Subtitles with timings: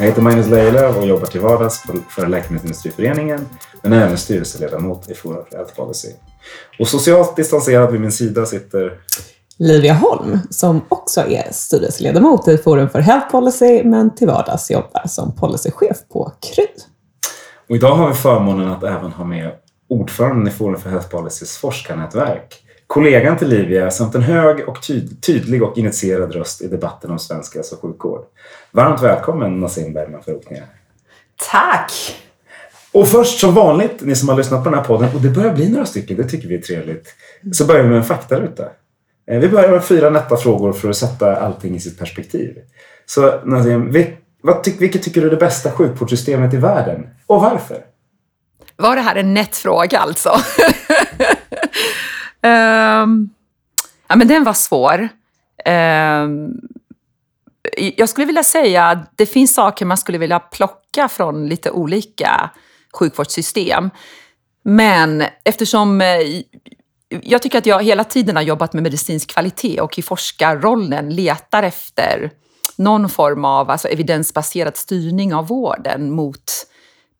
[0.00, 3.48] Jag heter Magnus Lejelöw och jobbar till vardags för Läkemedelsindustriföreningen
[3.82, 6.08] men även styrelseledamot i Forum för Health Policy.
[6.78, 9.00] Och socialt distanserad vid min sida sitter
[9.56, 15.02] Livia Holm, som också är styrelseledamot i Forum för Health Policy, men till vardags jobbar
[15.06, 16.66] som policychef på Kry.
[17.68, 19.52] Och idag har vi förmånen att även ha med
[19.88, 25.22] ordföranden i Forum för Health Policys forskarnätverk, kollegan till Livia samt en hög och tyd
[25.22, 28.24] tydlig och initierad röst i debatten om svensk hälso och sjukvård.
[28.70, 30.62] Varmt välkommen Nassim Bergman Farooqi.
[31.50, 31.92] Tack!
[32.92, 35.54] Och först som vanligt, ni som har lyssnat på den här podden, och det börjar
[35.54, 37.14] bli några stycken, det tycker vi är trevligt,
[37.52, 38.64] så börjar vi med en faktaruta.
[39.30, 42.58] Eh, vi börjar med fyra nätta frågor för att sätta allting i sitt perspektiv.
[43.06, 43.40] Så
[44.64, 47.08] ty vilket tycker du är det bästa sjukvårdssystemet i världen?
[47.26, 47.84] Och varför?
[48.76, 50.30] Var det här en nätt fråga alltså?
[52.42, 53.30] um,
[54.08, 55.08] ja, men den var svår.
[55.66, 56.60] Um,
[57.96, 62.50] jag skulle vilja säga att det finns saker man skulle vilja plocka från lite olika
[62.92, 63.90] sjukvårdssystem.
[64.62, 66.42] Men eftersom eh,
[67.22, 71.62] jag tycker att jag hela tiden har jobbat med medicinsk kvalitet och i forskarrollen letar
[71.62, 72.30] efter
[72.76, 76.66] någon form av alltså evidensbaserad styrning av vården mot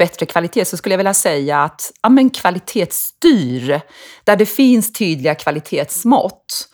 [0.01, 3.81] bättre kvalitet så skulle jag vilja säga att ja, men kvalitetsstyr,
[4.25, 6.69] där det finns tydliga kvalitetsmått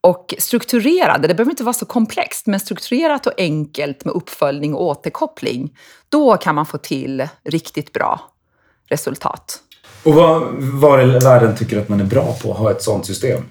[0.00, 4.82] och strukturerade, det behöver inte vara så komplext, men strukturerat och enkelt med uppföljning och
[4.82, 5.76] återkoppling,
[6.08, 8.20] då kan man få till riktigt bra
[8.88, 9.58] resultat.
[10.04, 13.06] Och vad var i världen tycker att man är bra på att ha ett sådant
[13.06, 13.42] system?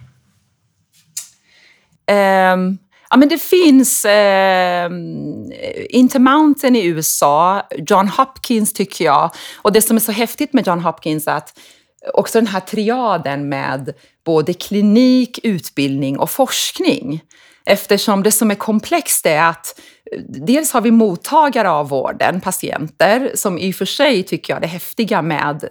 [2.11, 2.77] Um,
[3.09, 4.91] ja, men det finns eh,
[5.89, 9.31] Intermountain i USA, John Hopkins tycker jag.
[9.55, 11.59] Och det som är så häftigt med John Hopkins är att
[12.13, 13.93] också den här triaden med
[14.25, 17.21] både klinik, utbildning och forskning.
[17.65, 19.79] Eftersom det som är komplext är att
[20.11, 24.61] eh, dels har vi mottagare av vården, patienter, som i och för sig tycker jag
[24.61, 25.67] det häftiga med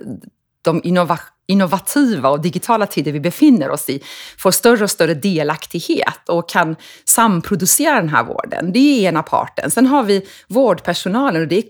[0.62, 4.02] de innova innovativa och digitala tider vi befinner oss i
[4.38, 8.72] får större och större delaktighet och kan samproducera den här vården.
[8.72, 9.70] Det är ena parten.
[9.70, 11.64] Sen har vi vårdpersonalen och det är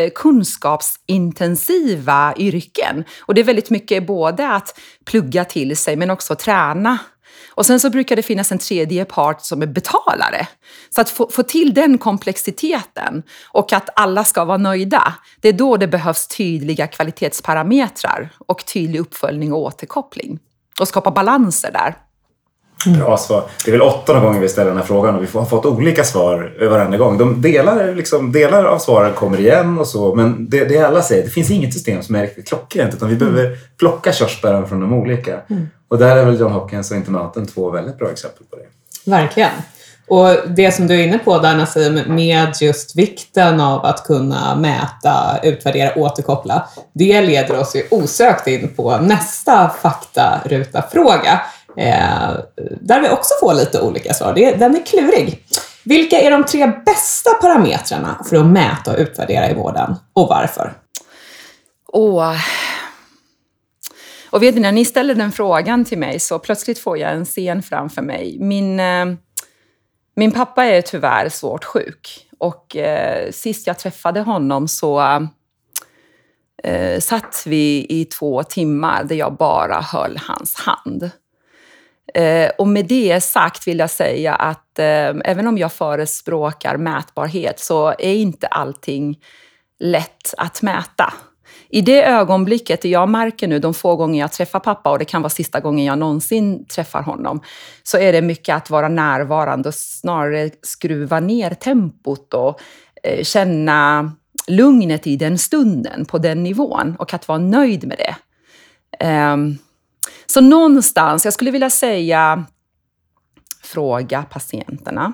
[0.00, 3.04] eh, kunskapsintensiva yrken.
[3.20, 6.98] Och det är väldigt mycket både att plugga till sig men också träna
[7.54, 10.48] och sen så brukar det finnas en tredje part som är betalare.
[10.90, 15.52] Så att få, få till den komplexiteten och att alla ska vara nöjda, det är
[15.52, 20.38] då det behövs tydliga kvalitetsparametrar och tydlig uppföljning och återkoppling.
[20.80, 21.96] Och skapa balanser där.
[22.86, 23.44] Bra svar.
[23.64, 26.04] Det är väl åttonde gången vi ställer den här frågan och vi har fått olika
[26.04, 27.18] svar varenda gång.
[27.18, 31.24] De delar, liksom, delar av svaren kommer igen och så men det, det alla säger,
[31.24, 33.58] det finns inget system som är riktigt klockrent utan vi behöver mm.
[33.78, 35.40] plocka körsbären från de olika.
[35.50, 35.68] Mm.
[35.88, 38.66] Och där är väl John Hopkins och internaten två väldigt bra exempel på det.
[39.10, 39.50] Verkligen.
[40.08, 44.54] Och det som du är inne på där Nassim, med just vikten av att kunna
[44.56, 51.40] mäta, utvärdera, återkoppla, det leder oss ju osökt in på nästa faktaruta-fråga.
[51.76, 52.30] Eh,
[52.80, 54.34] där vi också får lite olika svar.
[54.34, 55.44] Det, den är klurig.
[55.84, 60.72] Vilka är de tre bästa parametrarna för att mäta och utvärdera i vården och varför?
[61.92, 62.36] Åh,
[64.32, 67.24] och vet ni, när ni ställer den frågan till mig så plötsligt får jag en
[67.24, 68.36] scen framför mig.
[68.40, 69.06] Min, eh,
[70.16, 75.00] min pappa är tyvärr svårt sjuk och eh, sist jag träffade honom så
[76.62, 81.10] eh, satt vi i två timmar där jag bara höll hans hand.
[82.14, 87.60] Eh, och med det sagt vill jag säga att eh, även om jag förespråkar mätbarhet
[87.60, 89.18] så är inte allting
[89.80, 91.12] lätt att mäta.
[91.68, 95.22] I det ögonblicket, jag märker nu de få gånger jag träffar pappa och det kan
[95.22, 97.40] vara sista gången jag någonsin träffar honom,
[97.82, 102.60] så är det mycket att vara närvarande och snarare skruva ner tempot och
[103.02, 104.12] eh, känna
[104.46, 108.16] lugnet i den stunden, på den nivån och att vara nöjd med det.
[109.06, 109.58] Um,
[110.32, 112.44] så någonstans, jag skulle vilja säga,
[113.62, 115.12] fråga patienterna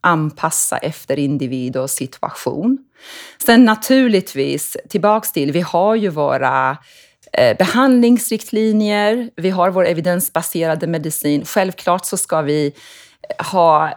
[0.00, 2.78] anpassa efter individ och situation.
[3.46, 6.76] Sen naturligtvis, tillbaks till, vi har ju våra
[7.32, 11.44] eh, behandlingsriktlinjer, vi har vår evidensbaserade medicin.
[11.44, 12.66] Självklart så ska vi
[13.38, 13.92] eh, ha eh,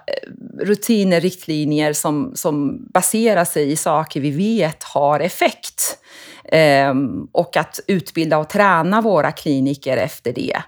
[0.59, 5.97] rutiner, riktlinjer som, som baserar sig i saker vi vet har effekt.
[6.45, 10.63] Ehm, och att utbilda och träna våra kliniker efter det.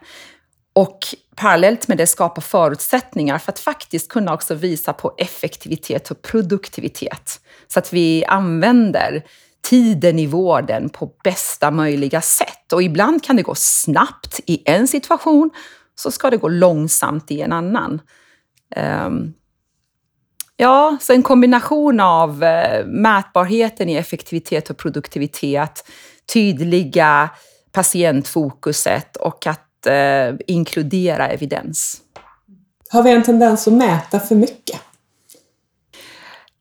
[0.73, 0.99] Och
[1.35, 7.41] parallellt med det skapa förutsättningar för att faktiskt kunna också visa på effektivitet och produktivitet.
[7.67, 9.23] Så att vi använder
[9.69, 12.73] tiden i vården på bästa möjliga sätt.
[12.73, 15.51] Och ibland kan det gå snabbt i en situation,
[15.95, 18.01] så ska det gå långsamt i en annan.
[18.75, 19.33] Um,
[20.57, 25.83] ja, så en kombination av uh, mätbarheten i effektivitet och produktivitet,
[26.33, 27.29] tydliga
[27.71, 32.01] patientfokuset och att uh, inkludera evidens.
[32.89, 34.81] Har vi en tendens att mäta för mycket?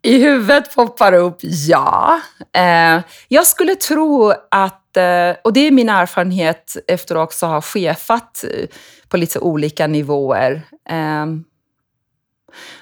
[0.04, 2.20] I huvudet poppar upp ja.
[2.52, 7.62] Eh, jag skulle tro att, eh, och det är min erfarenhet efter att också ha
[7.62, 8.66] chefat eh,
[9.08, 10.62] på lite olika nivåer.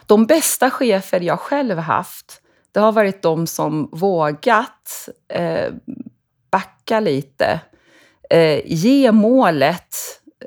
[0.07, 2.43] De bästa chefer jag själv haft,
[2.73, 5.73] det har varit de som vågat eh,
[6.51, 7.61] backa lite,
[8.31, 9.97] eh, ge målet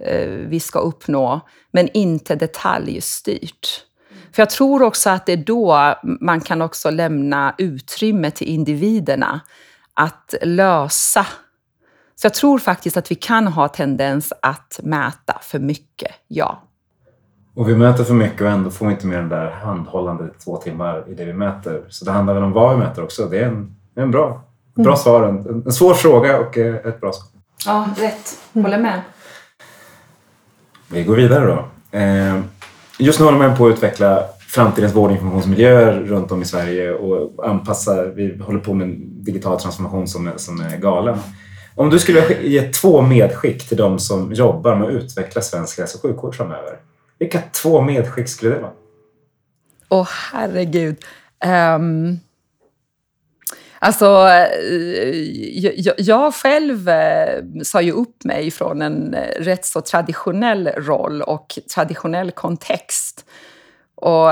[0.01, 1.42] eh, vi ska uppnå,
[1.72, 3.86] men inte detaljstyrt.
[4.36, 9.42] För jag tror också att det är då man kan också lämna utrymme till individerna
[9.94, 11.28] att lösa.
[12.16, 16.63] Så jag tror faktiskt att vi kan ha tendens att mäta för mycket, ja.
[17.56, 20.57] Och vi mäter för mycket och ändå får vi inte med den där handhållande två
[20.57, 21.84] timmar i det vi mäter.
[21.90, 23.25] Så det handlar väl om vad vi mäter också.
[23.25, 24.44] Det är en, en bra,
[24.75, 24.98] bra mm.
[24.98, 25.24] svar.
[25.24, 27.28] En, en, svår fråga och eh, ett bra svar.
[27.66, 28.38] Ja, rätt.
[28.54, 29.02] Håller med.
[30.88, 31.66] Vi går vidare då.
[31.98, 32.42] Eh,
[33.00, 38.06] Just nu håller man på att utveckla framtidens vårdinformationsmiljöer runt om i Sverige och anpassa,
[38.06, 41.18] vi håller på med en digital transformation som är, som är galen.
[41.75, 45.98] Om du skulle ge två medskick till de som jobbar med att utveckla svensk hälso
[45.98, 46.78] och sjukvård framöver,
[47.20, 48.72] vilka två medskick skulle det vara?
[49.90, 50.98] Åh oh, herregud.
[51.46, 52.20] Um,
[53.80, 55.16] Alltså, eh,
[55.78, 61.22] jag, jag själv eh, sa ju upp mig från en eh, rätt så traditionell roll
[61.22, 63.26] och traditionell kontext.
[63.96, 64.30] Och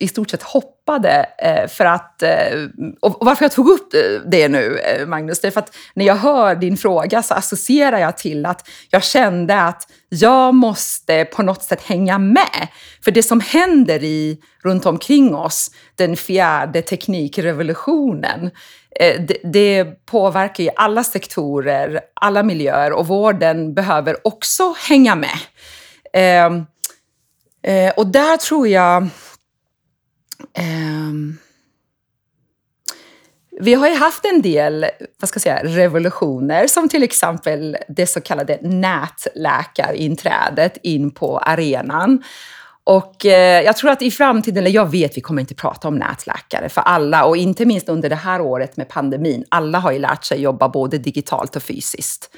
[0.00, 1.26] i stort sett hoppade.
[1.38, 2.68] Eh, för att, eh,
[3.00, 4.00] och varför jag tog upp eh,
[4.30, 8.18] det nu, Magnus, det är för att när jag hör din fråga så associerar jag
[8.18, 12.68] till att jag kände att jag måste på något sätt hänga med.
[13.04, 18.50] För det som händer i, runt omkring oss, den fjärde teknikrevolutionen,
[18.98, 25.38] det, det påverkar ju alla sektorer, alla miljöer och vården behöver också hänga med.
[26.12, 26.46] Eh,
[27.74, 29.08] eh, och där tror jag
[30.58, 31.38] Um,
[33.60, 34.86] vi har ju haft en del
[35.20, 42.22] vad ska jag säga, revolutioner, som till exempel det så kallade nätläkarinträdet in på arenan.
[42.84, 45.96] Och eh, jag tror att i framtiden, eller jag vet, vi kommer inte prata om
[45.96, 49.44] nätläkare för alla och inte minst under det här året med pandemin.
[49.48, 52.30] Alla har ju lärt sig jobba både digitalt och fysiskt.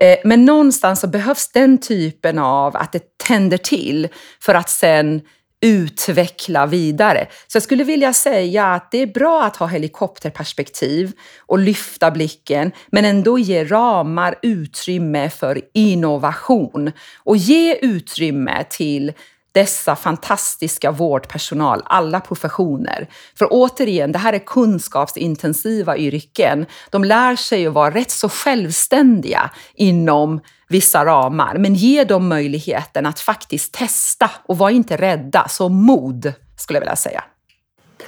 [0.00, 4.08] Eh, men någonstans så behövs den typen av att det tänder till
[4.40, 5.20] för att sen
[5.62, 7.26] utveckla vidare.
[7.46, 12.72] Så jag skulle vilja säga att det är bra att ha helikopterperspektiv och lyfta blicken,
[12.90, 16.92] men ändå ge ramar, utrymme för innovation
[17.24, 19.12] och ge utrymme till
[19.52, 23.08] dessa fantastiska vårdpersonal, alla professioner.
[23.38, 26.66] För återigen, det här är kunskapsintensiva yrken.
[26.90, 33.06] De lär sig att vara rätt så självständiga inom vissa ramar, men ge dem möjligheten
[33.06, 35.48] att faktiskt testa och var inte rädda.
[35.48, 37.24] Så mod, skulle jag vilja säga.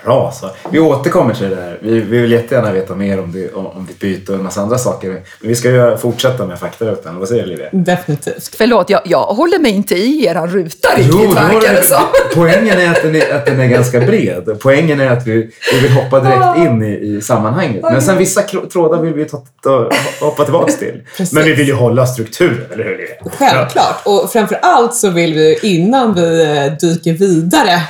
[0.04, 0.50] Bra så.
[0.70, 1.78] Vi återkommer till det där.
[1.82, 4.60] Vi, vi vill jättegärna veta mer om, det, om, om ditt byte och en massa
[4.60, 5.08] andra saker.
[5.08, 7.18] Men vi ska ju fortsätta med faktarutan.
[7.18, 7.68] Vad säger Livia?
[7.72, 8.54] Definitivt.
[8.58, 12.02] Förlåt, jag, jag håller mig inte i era ruta riktigt, jo, verkar det som.
[12.34, 14.56] Poängen är att, den är att den är ganska bred.
[14.60, 17.82] Poängen är att vi, vi vill hoppa direkt in i, i sammanhanget.
[17.82, 18.42] Men sen vissa
[18.72, 21.02] trådar vill vi ta, ta, hoppa tillbaka till.
[21.32, 23.14] Men vi vill ju hålla strukturen, eller hur Livia?
[23.38, 24.02] Självklart.
[24.04, 27.80] Och framför allt så vill vi innan vi eh, dyker vidare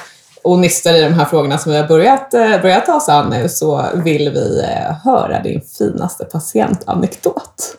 [0.44, 3.30] och nystar i de här frågorna som vi har börjat, eh, börjat ta oss an
[3.30, 7.76] nu så vill vi eh, höra din finaste patientanekdot.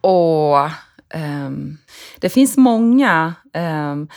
[0.00, 0.70] Åh,
[1.14, 1.78] um,
[2.20, 3.34] det finns många.
[3.54, 4.08] Um,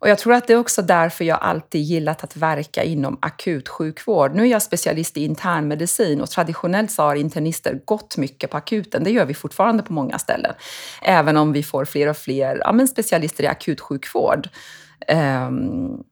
[0.00, 4.34] och jag tror att det är också därför jag alltid gillat att verka inom akutsjukvård.
[4.34, 9.04] Nu är jag specialist i internmedicin och traditionellt så har internister gått mycket på akuten.
[9.04, 10.54] Det gör vi fortfarande på många ställen.
[11.02, 14.48] Även om vi får fler och fler ja, men specialister i akutsjukvård.
[15.46, 16.04] Um,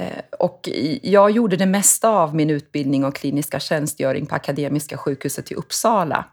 [0.00, 0.68] Eh, och
[1.02, 6.24] jag gjorde det mesta av min utbildning och kliniska tjänstgöring på Akademiska sjukhuset i Uppsala.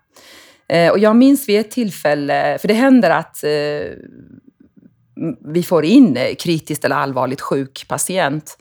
[0.68, 3.50] Eh, och jag minns vid ett tillfälle, för det händer att eh,
[5.54, 8.58] vi får in kritiskt eller allvarligt sjuk patient.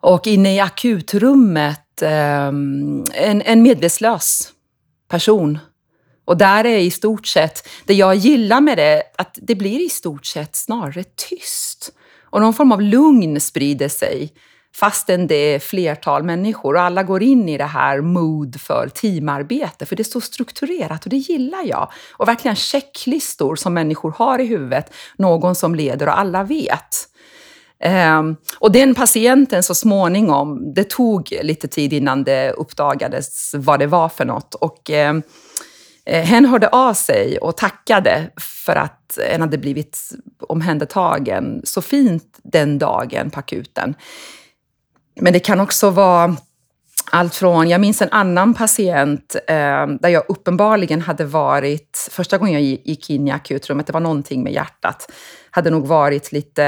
[0.00, 4.52] Och inne i akutrummet, en, en medvetslös
[5.08, 5.58] person.
[6.24, 9.88] Och där är i stort sett, det jag gillar med det, att det blir i
[9.88, 11.92] stort sett snarare tyst.
[12.30, 14.32] Och någon form av lugn sprider sig
[14.74, 19.86] fastän det är flertal människor och alla går in i det här mood för teamarbete,
[19.86, 21.92] för det är så strukturerat och det gillar jag.
[22.12, 27.06] Och verkligen checklistor som människor har i huvudet, någon som leder och alla vet.
[28.18, 33.86] Um, och den patienten så småningom, det tog lite tid innan det uppdagades vad det
[33.86, 34.54] var för något.
[34.54, 35.22] Och um,
[36.06, 38.30] Eh, hen hörde av sig och tackade
[38.64, 39.98] för att en hade blivit
[40.40, 43.94] omhändertagen så fint den dagen på akuten.
[45.20, 46.36] Men det kan också vara
[47.12, 52.52] allt från, jag minns en annan patient eh, där jag uppenbarligen hade varit, första gången
[52.52, 55.12] jag gick in i akutrummet, det var någonting med hjärtat,
[55.50, 56.62] hade nog varit lite,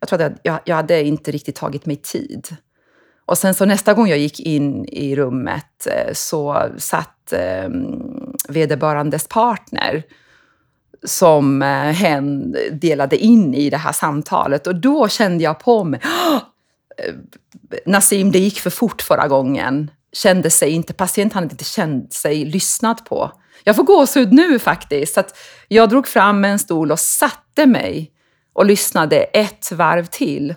[0.00, 2.56] jag tror att jag, jag hade inte riktigt tagit mig tid.
[3.26, 7.68] Och sen så nästa gång jag gick in i rummet eh, så satt eh,
[8.48, 10.02] vederbörandes partner
[11.04, 16.00] som eh, hen delade in i det här samtalet och då kände jag på mig,
[16.98, 17.14] eh,
[17.86, 19.90] Nassim, det gick för fort förra gången.
[20.12, 23.32] Kände sig inte, patienten hade inte känt sig lyssnad på.
[23.64, 25.14] Jag får gåshud nu faktiskt.
[25.14, 25.38] Så att
[25.68, 28.12] jag drog fram en stol och satte mig
[28.52, 30.54] och lyssnade ett varv till.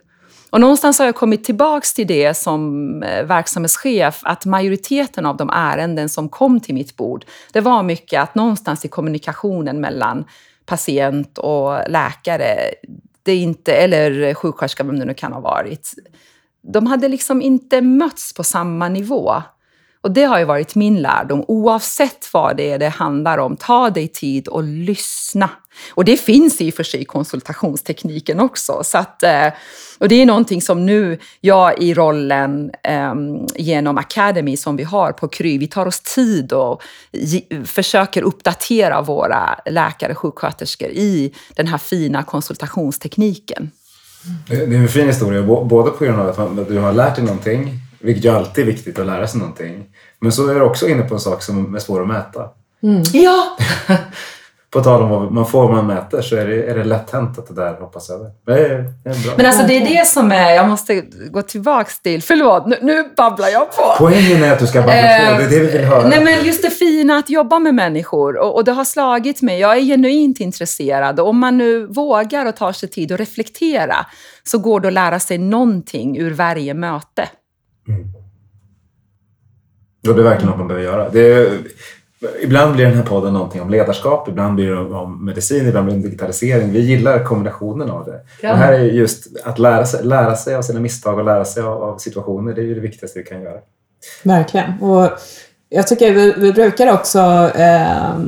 [0.50, 5.50] Och någonstans har jag kommit tillbaks till det som eh, verksamhetschef, att majoriteten av de
[5.50, 10.26] ärenden som kom till mitt bord, det var mycket att någonstans i kommunikationen mellan
[10.66, 12.74] patient och läkare,
[13.24, 15.94] det inte, eller sjuksköterska, vem det nu kan ha varit,
[16.62, 19.42] de hade liksom inte mötts på samma nivå.
[20.02, 23.58] Och det har ju varit min lärdom, oavsett vad det är det handlar om.
[23.58, 25.50] Ta dig tid och lyssna.
[25.90, 28.82] Och det finns i och för sig i konsultationstekniken också.
[28.84, 29.48] Så att, eh,
[30.00, 32.72] och det är någonting som nu jag i rollen
[33.12, 36.82] um, genom Academy som vi har på Kry, vi tar oss tid och
[37.66, 43.72] försöker uppdatera våra läkare och sjuksköterskor i den här fina konsultationstekniken.
[44.48, 47.80] Det är en fin historia, både på grund av att du har lärt dig någonting,
[48.00, 49.86] vilket ju alltid är viktigt att lära sig någonting.
[50.20, 52.50] Men så är du också inne på en sak som är svår att mäta.
[52.84, 53.04] Mm.
[53.14, 53.58] Ja!
[54.72, 57.12] på tal om vad man får vad man mäter så är det, är det lätt
[57.12, 58.32] hänt att det där hoppas över.
[58.46, 59.34] Det är, det är bra.
[59.38, 61.02] Men alltså det är det som är, jag måste
[61.32, 63.84] gå tillbaks till, förlåt nu, nu babblar jag på.
[63.98, 66.08] Poängen är att du ska babbla på, det är det vi vill höra.
[66.08, 69.60] Nej men just det fina att jobba med människor och, och det har slagit mig,
[69.60, 74.06] jag är genuint intresserad och om man nu vågar och tar sig tid att reflektera
[74.44, 77.30] så går det att lära sig någonting ur varje möte.
[77.90, 78.08] Mm.
[80.08, 81.10] Och det är verkligen något man behöver göra.
[81.10, 81.60] Det är,
[82.42, 85.96] Ibland blir den här podden någonting om ledarskap, ibland blir det om medicin, ibland blir
[85.96, 86.72] det om digitalisering.
[86.72, 88.20] Vi gillar kombinationen av det.
[88.42, 88.52] Ja.
[88.52, 91.64] Och här är just att lära sig, lära sig av sina misstag och lära sig
[91.64, 92.54] av, av situationer.
[92.54, 93.60] Det är ju det viktigaste vi kan göra.
[94.24, 94.74] Verkligen.
[94.82, 95.10] Och
[95.70, 98.20] jag tycker vi, vi brukar också eh,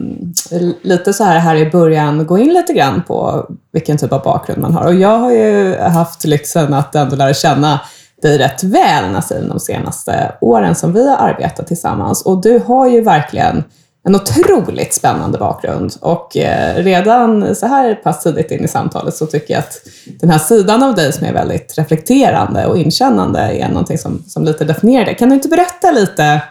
[0.81, 4.61] lite så här, här i början gå in lite grann på vilken typ av bakgrund
[4.61, 4.85] man har.
[4.85, 7.81] Och jag har ju haft lyxen att ändå lära känna
[8.21, 12.21] dig rätt väl Nassim de senaste åren som vi har arbetat tillsammans.
[12.21, 13.63] Och du har ju verkligen
[14.03, 19.25] en otroligt spännande bakgrund och eh, redan så här pass tidigt in i samtalet så
[19.25, 19.81] tycker jag att
[20.19, 24.43] den här sidan av dig som är väldigt reflekterande och inkännande är någonting som, som
[24.43, 25.15] lite definierar dig.
[25.15, 26.41] Kan du inte berätta lite,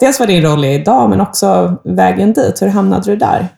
[0.00, 3.48] dels vad din roll är idag men också vägen dit, hur hamnade du där?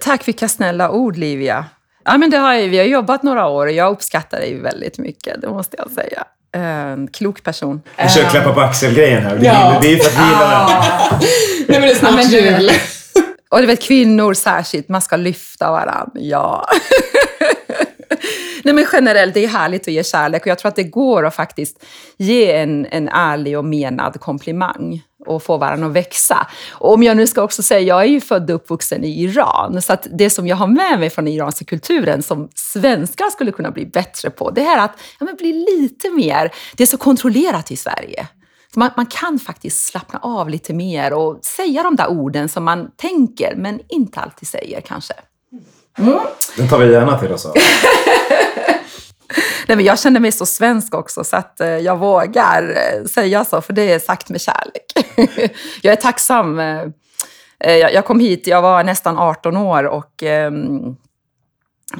[0.00, 1.64] Tack, vilka snälla ord Livia.
[2.04, 5.40] Ja, men det har vi har jobbat några år och jag uppskattar dig väldigt mycket,
[5.40, 6.24] det måste jag säga.
[6.54, 7.82] En klok person.
[8.02, 9.40] Vi kör klappa på axel-grejen här.
[9.42, 9.78] Ja.
[9.82, 11.28] Det är för att vi gillar den.
[11.68, 12.70] Nu är det snart jul.
[13.50, 16.10] Och du vet, kvinnor särskilt, man ska lyfta varandra.
[16.14, 16.68] Ja.
[18.64, 21.26] Nej men generellt, det är härligt att ge kärlek och jag tror att det går
[21.26, 21.84] att faktiskt
[22.16, 26.46] ge en, en ärlig och menad komplimang och få varandra att växa.
[26.70, 29.82] Och om jag nu ska också säga, jag är ju född och uppvuxen i Iran,
[29.82, 33.52] så att det som jag har med mig från den iranska kulturen som svenskar skulle
[33.52, 36.98] kunna bli bättre på, det är att ja, men bli lite mer, det är så
[36.98, 38.26] kontrollerat i Sverige.
[38.74, 42.90] Man, man, kan faktiskt slappna av lite mer och säga de där orden som man
[42.96, 45.14] tänker men inte alltid säger kanske.
[45.98, 46.18] Mm.
[46.56, 47.54] Den tar vi gärna till oss av.
[49.66, 53.44] Nej, men jag känner mig så svensk också så att eh, jag vågar eh, säga
[53.44, 55.16] så, för det är sagt med kärlek.
[55.82, 56.58] jag är tacksam.
[57.64, 60.96] Eh, jag kom hit, jag var nästan 18 år och ehm,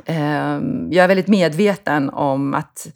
[0.06, 2.86] ehm, jag är väldigt medveten om att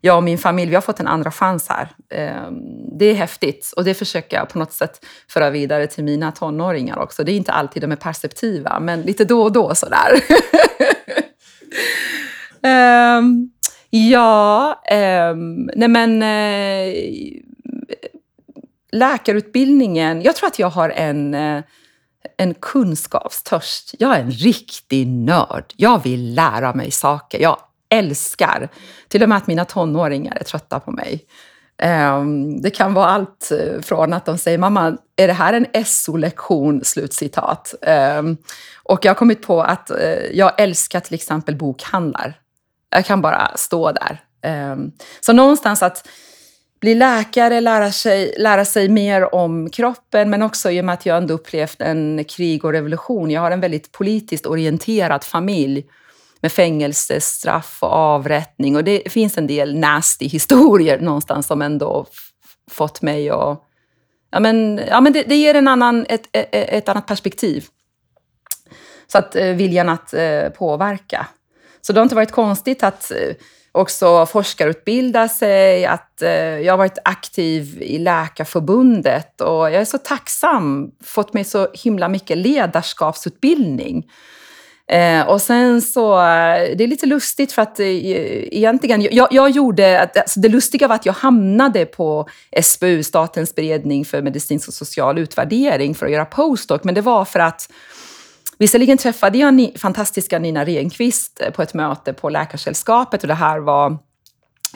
[0.00, 1.88] jag och min familj, vi har fått en andra chans här.
[2.10, 2.54] Ehm,
[2.98, 6.98] det är häftigt och det försöker jag på något sätt föra vidare till mina tonåringar
[6.98, 7.24] också.
[7.24, 10.22] Det är inte alltid de är perceptiva, men lite då och då sådär.
[13.18, 13.50] um,
[13.98, 15.34] ja, eh,
[15.76, 17.98] nej men Eh,
[18.92, 21.62] läkarutbildningen, jag tror att jag har en eh,
[22.36, 23.94] en kunskapstörst.
[23.98, 25.72] Jag är en riktig nörd.
[25.76, 27.40] Jag vill lära mig saker.
[27.40, 27.58] Jag
[27.88, 28.68] älskar
[29.08, 31.24] till och med att mina tonåringar är trötta på mig.
[31.78, 35.84] Ehm, det kan vara allt eh, från att de säger “mamma, är det här en
[35.84, 37.74] SO-lektion?” slutcitat.
[37.82, 38.36] Ehm,
[38.82, 42.34] och jag har kommit på att eh, jag älskar till exempel bokhandlar.
[42.94, 44.20] Jag kan bara stå där.
[44.42, 46.08] Ehm, så någonstans att
[46.80, 51.06] bli läkare, lära sig, lära sig mer om kroppen, men också i och med att
[51.06, 53.30] jag ändå upplevt en krig och revolution.
[53.30, 55.86] Jag har en väldigt politiskt orienterad familj
[56.40, 58.76] med fängelsestraff och avrättning.
[58.76, 62.06] Och det finns en del nasty historier någonstans som ändå
[62.70, 63.62] fått mig att...
[64.30, 67.64] Ja, men, ja, men det, det ger en annan, ett, ett, ett, annat perspektiv.
[69.06, 71.26] Så att eh, viljan att eh, påverka.
[71.86, 73.34] Så det har inte varit konstigt att eh,
[73.72, 79.98] också forskarutbilda sig, att eh, jag har varit aktiv i Läkarförbundet och jag är så
[79.98, 84.04] tacksam, fått mig så himla mycket ledarskapsutbildning.
[84.90, 89.50] Eh, och sen så, eh, det är lite lustigt för att eh, egentligen, jag, jag
[89.50, 92.28] gjorde, alltså det lustiga var att jag hamnade på
[92.62, 97.24] SBU, Statens beredning för medicinsk och social utvärdering, för att göra postdoc, men det var
[97.24, 97.68] för att
[98.58, 103.34] Visserligen träffade jag ni, fantastiska Nina Renqvist eh, på ett möte på Läkarsällskapet och det
[103.34, 103.98] här var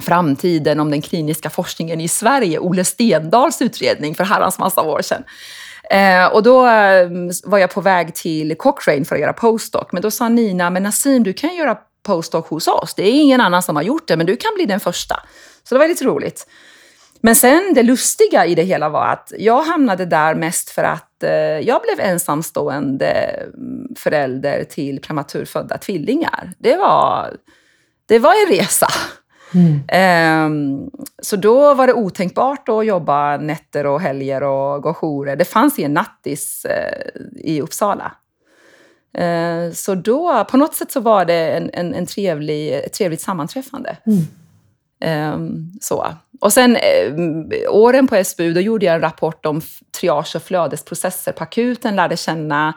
[0.01, 5.25] framtiden om den kliniska forskningen i Sverige, Olle Stendals utredning för herrans massa år sedan.
[5.91, 7.09] Eh, och då eh,
[7.45, 10.83] var jag på väg till Cochrane för att göra postdoc, men då sa Nina, men
[10.83, 12.95] Nassim, du kan göra postdoc hos oss.
[12.95, 15.21] Det är ingen annan som har gjort det, men du kan bli den första.
[15.65, 16.47] Så det var lite roligt.
[17.21, 21.23] Men sen det lustiga i det hela var att jag hamnade där mest för att
[21.23, 23.11] eh, jag blev ensamstående
[23.55, 26.53] mm, förälder till prematurfödda tvillingar.
[26.59, 27.37] Det var,
[28.07, 28.87] det var en resa.
[29.55, 30.47] Mm.
[30.47, 30.91] Um,
[31.23, 35.37] så då var det otänkbart att jobba nätter och helger och gå jourer.
[35.37, 38.13] Det fanns en nattis uh, i Uppsala.
[39.19, 43.21] Uh, så då, på något sätt så var det en, en, en trevlig, ett trevligt
[43.21, 43.97] sammanträffande.
[44.07, 44.19] Mm.
[45.01, 46.07] Ehm, så.
[46.41, 49.61] Och sen ehm, åren på SBU, då gjorde jag en rapport om
[50.01, 52.75] triage och flödesprocesser på akuten, lärde känna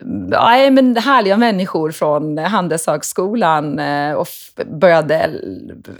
[0.00, 4.28] mm, ja, men härliga människor från Handelshögskolan eh, och
[4.66, 5.30] började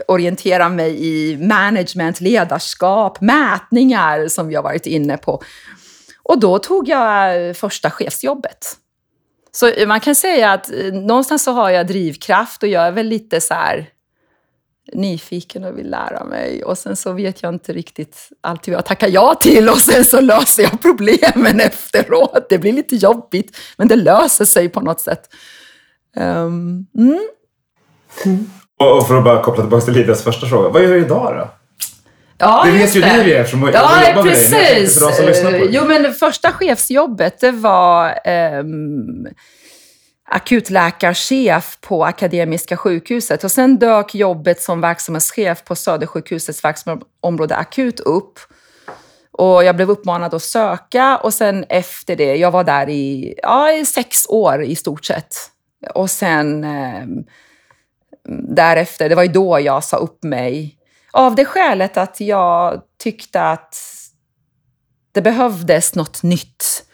[0.07, 5.41] orientera mig i management, ledarskap, mätningar som jag varit inne på.
[6.23, 8.77] Och då tog jag eh, första chefsjobbet.
[9.51, 13.07] Så eh, man kan säga att någonstans så har jag drivkraft och jag är väl
[13.07, 13.89] lite så här
[14.93, 16.63] nyfiken och vill lära mig.
[16.63, 20.05] Och sen så vet jag inte riktigt alltid vad jag tackar ja till och sen
[20.05, 22.45] så löser jag problemen efteråt.
[22.49, 25.21] Det blir lite jobbigt, men det löser sig på något sätt.
[26.15, 27.19] Um, mm.
[28.25, 28.49] Mm.
[28.79, 31.49] Och för att bara koppla tillbaka till Livias första fråga, vad gör du idag då?
[32.37, 34.51] Ja, det vet ju du eftersom jag ja, jobbar precis.
[34.51, 34.87] med dig.
[34.87, 38.19] För de som lyssnar på Jo, men första chefsjobbet, det var
[38.59, 39.27] um,
[40.29, 43.43] akutläkarchef på Akademiska sjukhuset.
[43.43, 48.39] Och sen dök jobbet som verksamhetschef på Södersjukhusets verksamhetsområde akut upp.
[49.31, 53.71] Och jag blev uppmanad att söka och sen efter det, jag var där i, ja,
[53.71, 55.35] i sex år i stort sett.
[55.93, 57.05] Och sen eh,
[58.55, 60.77] därefter, det var ju då jag sa upp mig.
[61.11, 63.75] Av det skälet att jag tyckte att
[65.11, 66.86] det behövdes något nytt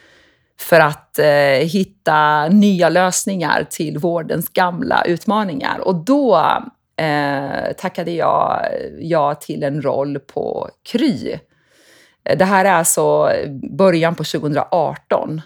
[0.60, 5.80] för att eh, hitta nya lösningar till vårdens gamla utmaningar.
[5.80, 6.36] Och då
[6.98, 8.66] eh, tackade jag
[9.00, 11.40] ja till en roll på Kry.
[12.26, 13.30] Eh, det här är alltså
[13.78, 15.42] början på 2018.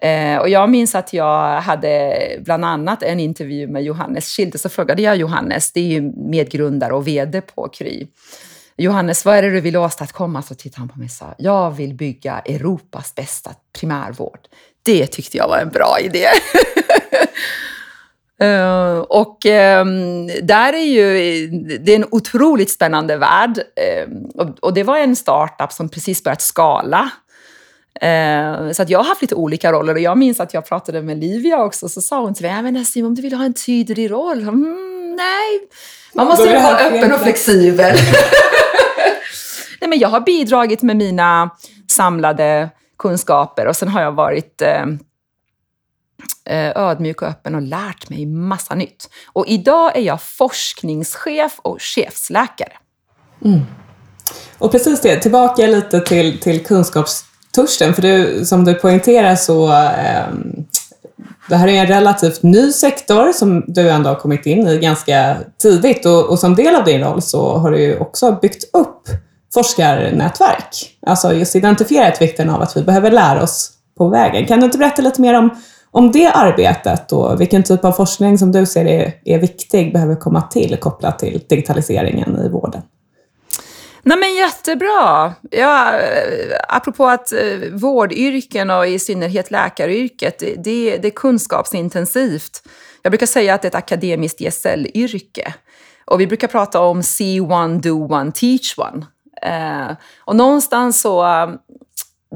[0.00, 4.68] Eh, och jag minns att jag hade bland annat en intervju med Johannes Schilde, så
[4.68, 8.06] frågade jag Johannes, det är ju medgrundare och VD på Kry.
[8.80, 10.42] Johannes, vad är det du vill åstadkomma?
[10.42, 14.40] Så tittade han på mig och sa, jag vill bygga Europas bästa primärvård.
[14.82, 16.26] Det tyckte jag var en bra idé.
[18.42, 21.46] Uh, och um, där är ju,
[21.78, 23.58] det är en otroligt spännande värld.
[23.58, 27.10] Uh, och, och, det var en startup som precis börjat skala.
[28.04, 31.02] Uh, så att jag har haft lite olika roller och jag minns att jag pratade
[31.02, 33.54] med Livia också, så sa hon till mig, men Nassim, om du vill ha en
[33.54, 35.68] tydlig roll, mm, nej,
[36.14, 37.96] man måste vara öppen och flexibel.
[39.80, 41.50] Nej, men jag har bidragit med mina
[41.90, 44.84] samlade kunskaper och sen har jag varit eh,
[46.44, 49.10] eh, ödmjuk och öppen och lärt mig massa nytt.
[49.26, 52.72] Och idag är jag forskningschef och chefsläkare.
[53.44, 53.60] Mm.
[54.58, 57.94] Och precis det, tillbaka lite till, till kunskapstörsten.
[57.94, 60.26] För du, som du poängterar så eh,
[61.48, 65.36] det här är en relativt ny sektor som du ändå har kommit in i ganska
[65.62, 69.02] tidigt och, och som del av din roll så har du ju också byggt upp
[69.54, 70.98] forskarnätverk.
[71.06, 74.46] Alltså just identifierat vikten av att vi behöver lära oss på vägen.
[74.46, 75.50] Kan du inte berätta lite mer om,
[75.90, 80.14] om det arbetet och vilken typ av forskning som du ser är, är viktig behöver
[80.14, 82.82] komma till kopplat till digitaliseringen i vården?
[84.08, 85.34] Nej men jättebra!
[85.50, 92.62] Ja, eh, apropå att eh, vårdyrken och i synnerhet läkaryrket, det, det, det är kunskapsintensivt.
[93.02, 95.54] Jag brukar säga att det är ett akademiskt gesällyrke.
[96.04, 99.06] Och vi brukar prata om see one, do one, teach one.
[99.42, 101.24] Eh, och någonstans så,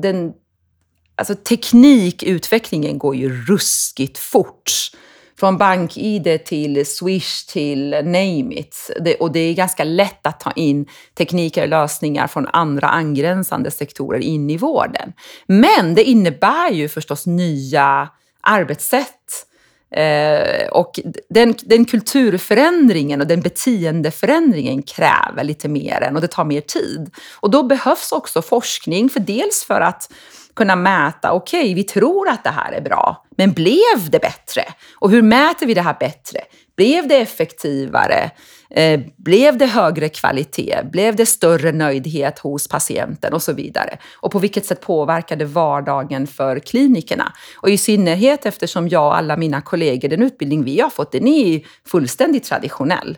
[0.03, 0.33] den,
[1.17, 4.71] alltså teknikutvecklingen går ju ruskigt fort.
[5.39, 8.91] Från BankID till Swish till name it.
[9.01, 13.71] Det, och det är ganska lätt att ta in tekniker och lösningar från andra angränsande
[13.71, 15.13] sektorer in i vården.
[15.47, 18.09] Men det innebär ju förstås nya
[18.41, 19.47] arbetssätt.
[19.95, 26.45] Eh, och den, den kulturförändringen och den beteendeförändringen kräver lite mer än och det tar
[26.45, 27.11] mer tid.
[27.41, 30.13] Och då behövs också forskning, för dels för att
[30.55, 34.63] kunna mäta, okej, okay, vi tror att det här är bra, men blev det bättre?
[34.99, 36.41] Och hur mäter vi det här bättre?
[36.77, 38.31] Blev det effektivare?
[38.71, 40.83] Eh, blev det högre kvalitet?
[40.93, 43.99] Blev det större nöjdhet hos patienten och så vidare?
[44.21, 47.33] Och på vilket sätt påverkar det vardagen för klinikerna?
[47.57, 51.29] Och i synnerhet eftersom jag och alla mina kollegor, den utbildning vi har fått, den
[51.29, 53.17] är fullständigt traditionell.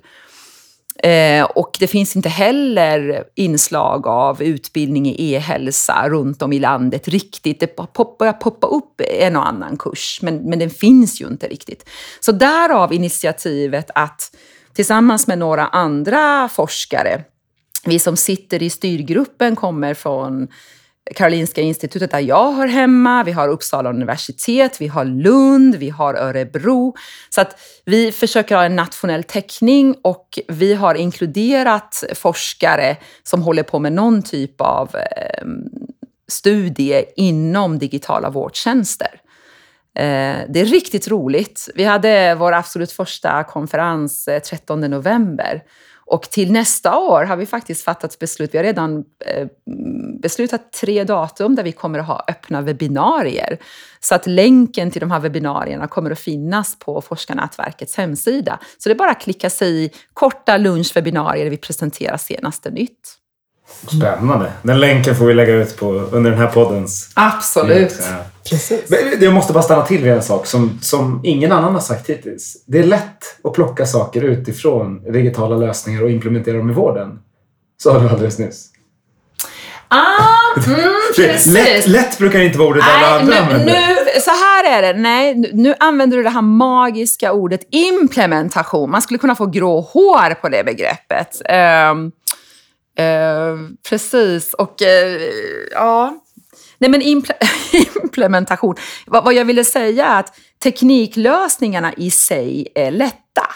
[1.03, 7.09] Eh, och det finns inte heller inslag av utbildning i e-hälsa runt om i landet
[7.09, 7.61] riktigt.
[7.61, 7.77] Det
[8.19, 11.89] börjar poppa upp en och annan kurs, men, men den finns ju inte riktigt.
[12.21, 14.37] Så därav initiativet att
[14.75, 17.25] tillsammans med några andra forskare,
[17.85, 20.49] vi som sitter i styrgruppen kommer från
[21.15, 26.15] Karolinska institutet där jag hör hemma, vi har Uppsala universitet, vi har Lund, vi har
[26.15, 26.95] Örebro.
[27.31, 33.63] Så att vi försöker ha en nationell täckning och vi har inkluderat forskare som håller
[33.63, 35.47] på med någon typ av eh,
[36.29, 39.21] studie inom digitala vårdtjänster.
[39.99, 41.69] Eh, det är riktigt roligt.
[41.75, 45.63] Vi hade vår absolut första konferens eh, 13 november
[46.07, 48.55] och till nästa år har vi faktiskt fattat beslut.
[48.55, 49.47] Vi har redan eh,
[50.23, 53.59] beslutat tre datum där vi kommer att ha öppna webbinarier.
[54.01, 58.59] Så att länken till de här webbinarierna kommer att finnas på Forskarnätverkets hemsida.
[58.79, 63.19] Så det är bara att klicka sig i korta lunchwebbinarier där vi presenterar senaste nytt.
[63.87, 64.53] Spännande.
[64.63, 67.13] Den länken får vi lägga ut på, under den här poddens...
[67.15, 67.97] Absolut.
[68.01, 68.25] Ja.
[68.51, 68.93] Precis.
[69.21, 72.65] Jag måste bara stanna till vid en sak som, som ingen annan har sagt hittills.
[72.67, 77.19] Det är lätt att plocka saker utifrån digitala lösningar och implementera dem i vården.
[77.83, 78.71] Sa du alldeles nyss.
[79.89, 81.55] Ah, mm, precis.
[81.55, 83.75] Lätt, lätt brukar inte vara ordet alla andra nu, nu,
[84.21, 85.01] Så här är det.
[85.01, 88.91] Nej, nu använder du det här magiska ordet implementation.
[88.91, 91.43] Man skulle kunna få grå hår på det begreppet.
[91.91, 92.13] Um,
[93.01, 94.55] uh, precis.
[94.55, 95.23] Och uh,
[95.73, 96.21] ja...
[96.85, 97.33] Nej, men impl
[98.03, 98.75] implementation.
[99.07, 103.47] Vad, vad jag ville säga är att tekniklösningarna i sig är lätta.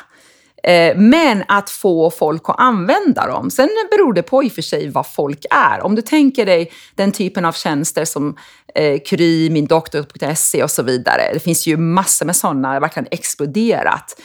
[0.62, 3.50] Eh, men att få folk att använda dem.
[3.50, 5.82] Sen beror det på i och för sig vad folk är.
[5.82, 8.36] Om du tänker dig den typen av tjänster som
[8.74, 11.22] eh, Kry, min doktor.se och så vidare.
[11.32, 14.20] Det finns ju massor med sådana, verkligen exploderat.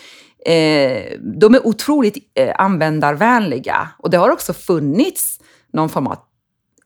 [0.46, 5.40] Eh, de är otroligt eh, användarvänliga och det har också funnits
[5.74, 6.18] någon form av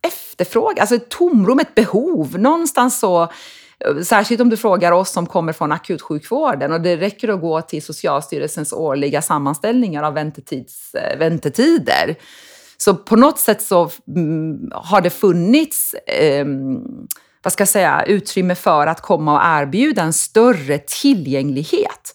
[0.08, 2.40] efterfrågan, alltså ett tomrum, ett behov.
[2.40, 7.30] Någonstans så eh, Särskilt om du frågar oss som kommer från akutsjukvården och det räcker
[7.30, 12.16] att gå till Socialstyrelsens årliga sammanställningar av väntetids, eh, väntetider.
[12.78, 16.46] Så på något sätt så mm, har det funnits eh,
[17.44, 22.14] vad ska jag säga, utrymme för att komma och erbjuda en större tillgänglighet.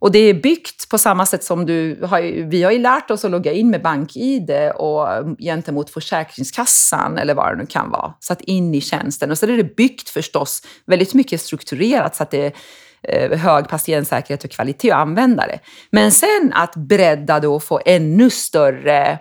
[0.00, 3.24] Och det är byggt på samma sätt som du har, vi har ju lärt oss
[3.24, 8.14] att logga in med BankID och mm, gentemot Försäkringskassan eller vad det nu kan vara,
[8.20, 9.30] Så att in i tjänsten.
[9.30, 12.54] Och så är det byggt förstås väldigt mycket strukturerat så att det
[13.02, 15.58] är hög patientsäkerhet och kvalitet att använda det.
[15.90, 19.18] Men sen att bredda då och få ännu större,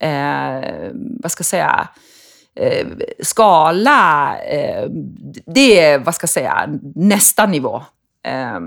[0.00, 0.90] eh,
[1.22, 1.88] vad ska jag säga,
[2.56, 2.86] eh,
[3.22, 4.88] skala, eh,
[5.46, 7.82] det är, vad ska jag säga, nästa nivå.
[8.26, 8.60] Eh,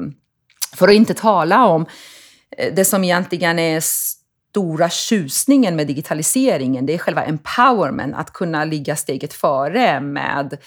[0.75, 1.85] för att inte tala om
[2.57, 3.79] eh, det som egentligen är
[4.53, 10.57] stora tjusningen med digitaliseringen, det är själva empowerment, att kunna ligga steget före med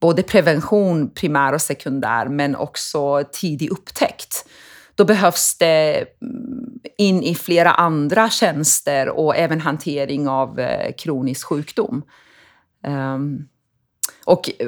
[0.00, 4.44] både prevention, primär och sekundär, men också tidig upptäckt.
[4.94, 11.46] Då behövs det mm, in i flera andra tjänster och även hantering av eh, kronisk
[11.46, 12.02] sjukdom.
[12.86, 13.48] Um,
[14.24, 14.66] och eh,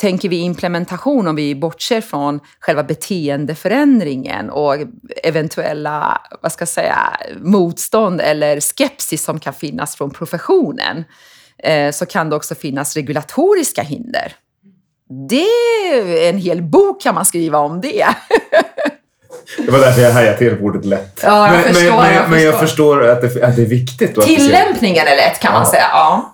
[0.00, 4.76] tänker vi implementation, om vi bortser från själva beteendeförändringen och
[5.22, 6.98] eventuella vad ska jag säga,
[7.40, 11.04] motstånd eller skepsis som kan finnas från professionen,
[11.58, 14.32] eh, så kan det också finnas regulatoriska hinder.
[15.28, 15.46] Det
[15.92, 18.06] är en hel bok kan man skriva om det.
[19.58, 21.20] Det var därför jag hajade till på ordet lätt.
[21.22, 22.96] Ja, jag men, förstår, men, men, jag men jag förstår.
[22.96, 24.20] förstår att det, att det är viktigt.
[24.22, 25.70] Tillämpningen är lätt kan man Ja.
[25.70, 25.86] säga.
[25.92, 26.32] Ja.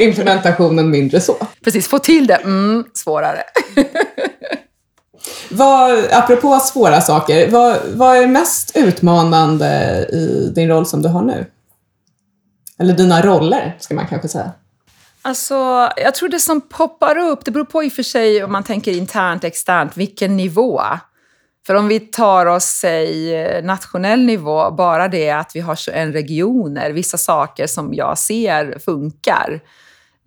[0.00, 1.36] Implementationen mindre så.
[1.64, 3.42] Precis, få till det, mm, svårare.
[5.50, 9.66] Vad, apropå svåra saker, vad, vad är mest utmanande
[10.12, 11.46] i din roll som du har nu?
[12.78, 14.52] Eller dina roller, ska man kanske säga.
[15.22, 15.54] Alltså,
[15.96, 18.64] jag tror det som poppar upp, det beror på i och för sig om man
[18.64, 20.82] tänker internt, externt, vilken nivå.
[21.66, 26.90] För om vi tar oss, säg, nationell nivå, bara det att vi har 21 regioner,
[26.90, 29.60] vissa saker som jag ser funkar.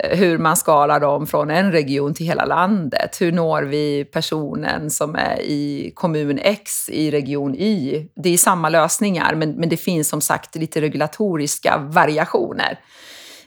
[0.04, 3.22] Eh, Hur man skalar dem från en region till hela landet.
[3.22, 8.08] Hur når vi personen som är i kommun X i region Y?
[8.16, 12.80] Det är samma lösningar, men, men det finns som sagt lite regulatoriska variationer.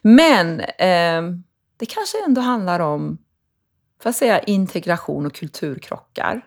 [0.02, 1.22] Men eh,
[1.76, 3.18] det kanske ändå handlar om,
[4.02, 6.40] får jag säga, integration och kulturkrockar.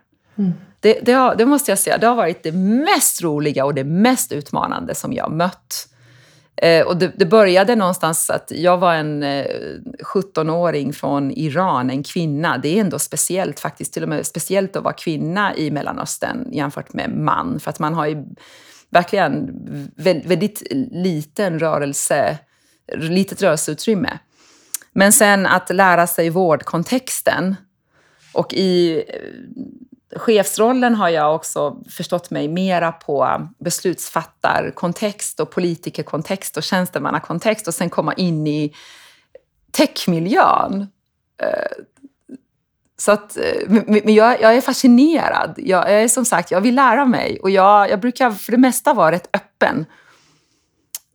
[0.79, 3.83] Det, det, har, det måste jag säga, det har varit det mest roliga och det
[3.83, 5.87] mest utmanande som jag mött.
[6.57, 9.45] Eh, och det, det började någonstans att jag var en eh,
[10.13, 12.57] 17-åring från Iran, en kvinna.
[12.57, 16.93] Det är ändå speciellt faktiskt, till och med speciellt att vara kvinna i Mellanöstern jämfört
[16.93, 17.59] med man.
[17.59, 18.25] För att man har ju
[18.89, 19.49] verkligen
[20.25, 22.37] väldigt liten rörelse,
[22.95, 24.19] litet rörelseutrymme.
[24.93, 27.55] Men sen att lära sig vårdkontexten.
[28.33, 29.19] Och i eh,
[30.19, 37.89] chefsrollen har jag också förstått mig mera på beslutsfattarkontext och politikerkontext och tjänstemannakontext och sen
[37.89, 38.75] komma in i
[39.71, 40.87] techmiljön.
[41.41, 41.83] Eh,
[42.99, 45.53] så att, eh, men men jag, jag är fascinerad.
[45.57, 48.57] Jag, jag är som sagt, jag vill lära mig och jag, jag brukar för det
[48.57, 49.85] mesta vara rätt öppen.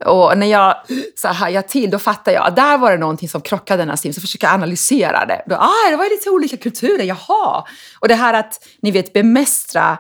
[0.07, 0.77] Och när jag
[1.15, 4.13] så här, hajar till, då fattar jag att där var det någonting som krockade Nassim,
[4.13, 5.43] så försöker jag analysera det.
[5.47, 7.65] Då, ah, det var lite olika kulturer, jaha.
[8.01, 9.99] Och det här att, ni vet, bemästra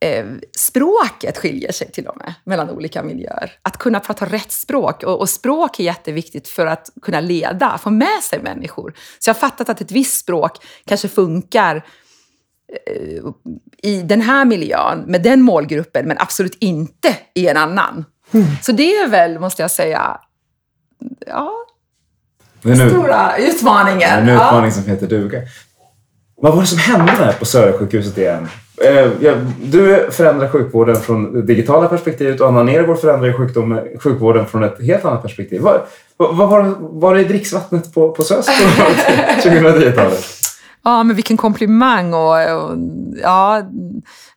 [0.00, 0.26] eh,
[0.58, 3.52] språket skiljer sig till och med mellan olika miljöer.
[3.62, 5.02] Att kunna prata rätt språk.
[5.02, 8.94] Och, och språk är jätteviktigt för att kunna leda, få med sig människor.
[9.18, 11.76] Så jag har fattat att ett visst språk kanske funkar
[12.86, 13.22] eh,
[13.82, 18.04] i den här miljön med den målgruppen, men absolut inte i en annan.
[18.62, 20.16] Så det är väl, måste jag säga,
[21.26, 21.50] ja,
[22.62, 24.10] nu, stora utmaningen.
[24.18, 24.34] en Ja.
[24.34, 25.38] utmaning som heter duga.
[26.36, 28.48] Vad var det som hände där på Södersjukhuset igen?
[28.84, 34.46] Eh, ja, du förändrar sjukvården från det digitala perspektivet och Anna Nergård förändrar sjukdom, sjukvården
[34.46, 35.60] från ett helt annat perspektiv.
[35.60, 35.80] Vad,
[36.16, 38.52] vad var, var det i dricksvattnet på, på SÖS på
[39.48, 40.24] 2010-talet?
[40.84, 42.14] Ja, men vilken komplimang.
[42.14, 42.76] Och, och,
[43.22, 43.62] ja,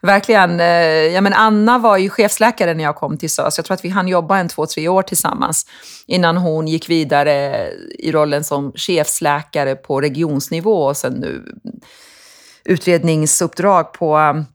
[0.02, 0.60] verkligen.
[0.60, 0.68] Eh,
[1.14, 3.58] ja, men Anna var ju chefsläkare när jag kom till SÖS.
[3.58, 5.66] Jag tror att vi hann jobba en två, tre år tillsammans
[6.06, 7.68] innan hon gick vidare
[8.00, 11.44] i rollen som chefsläkare på regionsnivå och sen nu
[12.66, 14.46] utredningsuppdrag på um,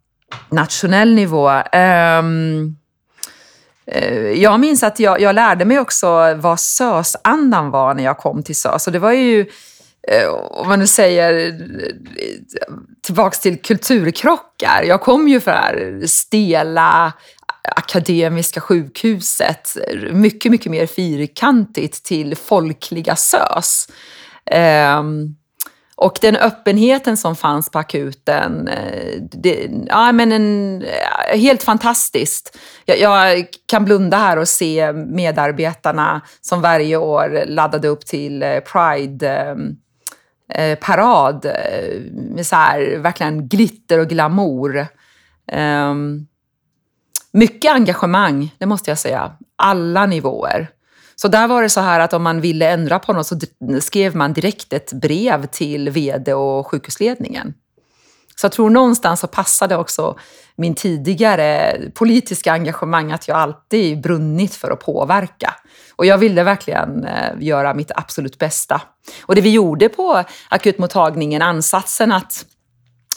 [0.50, 1.50] nationell nivå.
[1.50, 2.76] Um,
[4.34, 8.56] jag minns att jag, jag lärde mig också vad SÖS-andan var när jag kom till
[8.56, 8.86] SÖS.
[8.86, 9.46] Och det var ju
[10.08, 14.82] Eh, om man nu säger eh, tillbaks till kulturkrockar.
[14.82, 17.12] Jag kom ju från det här stela
[17.76, 19.76] akademiska sjukhuset,
[20.12, 23.88] mycket, mycket mer fyrkantigt till folkliga SÖS.
[24.46, 25.36] Ehm,
[25.96, 30.84] och den öppenheten som fanns på akuten, eh, det, ja, men en,
[31.34, 32.58] helt fantastiskt.
[32.84, 39.28] Jag, jag kan blunda här och se medarbetarna som varje år laddade upp till Pride
[39.28, 39.76] ehm,
[40.54, 44.86] eh, parad eh, med så här, verkligen glitter och glamour.
[45.52, 46.26] Ehm,
[47.32, 49.32] mycket engagemang, det måste jag säga.
[49.56, 50.68] Alla nivåer.
[51.16, 53.36] Så där var det så här att om man ville ändra på något så
[53.80, 57.54] skrev man direkt ett brev till vd och sjukhusledningen.
[58.36, 60.18] Så jag tror någonstans så passade också
[60.56, 65.54] min tidigare politiska engagemang att jag alltid brunnit för att påverka.
[65.96, 68.80] Och jag ville verkligen eh, göra mitt absolut bästa.
[69.22, 72.44] Och det vi gjorde på akutmottagningen, ansatsen att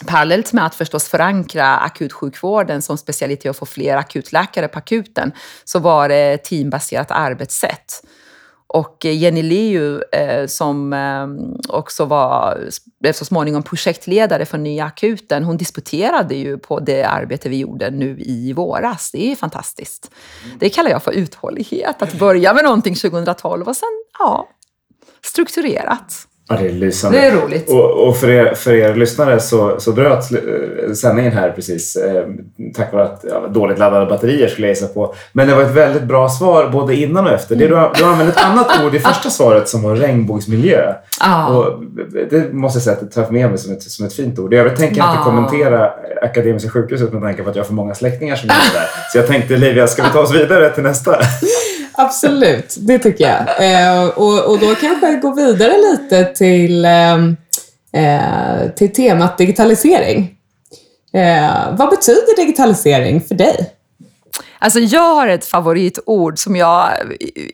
[0.08, 5.32] Parallellt med att förstås förankra akutsjukvården som specialitet och få fler akutläkare på akuten
[5.66, 8.02] så var det teambaserat arbetssätt.
[8.68, 11.28] Och Jenny Liu eh, som eh,
[11.76, 17.50] också var, blev så småningom projektledare för Nya akuten, hon disputerade ju på det arbete
[17.50, 19.12] vi gjorde nu i våras.
[19.12, 20.12] Det är fantastiskt.
[20.60, 24.50] Det kallar jag för uthållighet, att börja med någonting 2012 och sen, ja,
[25.22, 26.28] strukturerat.
[26.50, 27.18] Ja, det är lysande.
[27.18, 27.70] Det är roligt.
[27.70, 32.24] Och, och för, er, för er lyssnare så, så bröt eh, sändningen här precis eh,
[32.76, 35.16] tack vare att ja, dåligt laddade batterier skulle jag gissa på.
[35.34, 37.56] Men det var ett väldigt bra svar både innan och efter.
[37.56, 40.94] Det, du, du använde ett annat ord i första svaret som var regnbågsmiljö.
[41.20, 41.48] Ah.
[41.48, 41.84] Och
[42.30, 44.54] det måste jag säga att det tar med mig som ett, som ett fint ord.
[44.54, 45.24] Övrigt tänker jag inte Ah.
[45.24, 48.88] kommentera Akademiska sjukhuset med tanke på att jag har för många släktingar som jobbar där.
[49.12, 51.18] Så jag tänkte Livia, ska vi ta oss vidare till nästa?
[51.98, 53.72] Absolut, det tycker jag.
[53.72, 57.16] Eh, och, och då kanske gå vidare lite till, eh,
[57.94, 60.36] eh, till temat digitalisering.
[61.14, 63.72] Eh, vad betyder digitalisering för dig?
[64.60, 66.90] Alltså jag har ett favoritord som jag,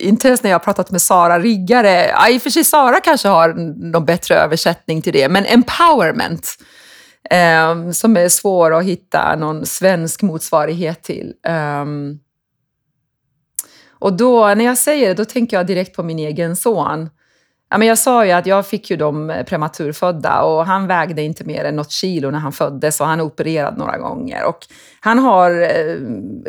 [0.00, 3.00] inte ens när jag har pratat med Sara Riggare, ja, i och för sig Sara
[3.00, 3.48] kanske har
[3.92, 6.48] någon bättre översättning till det, men empowerment.
[7.30, 11.32] Eh, som är svår att hitta någon svensk motsvarighet till.
[11.46, 12.18] Ehm,
[14.02, 17.10] och då, när jag säger det, då tänker jag direkt på min egen son.
[17.70, 21.44] Ja, men jag sa ju att jag fick ju dem prematurfödda och han vägde inte
[21.44, 24.44] mer än något kilo när han föddes och han är opererad några gånger.
[24.44, 24.66] Och
[25.00, 25.96] han har, eh,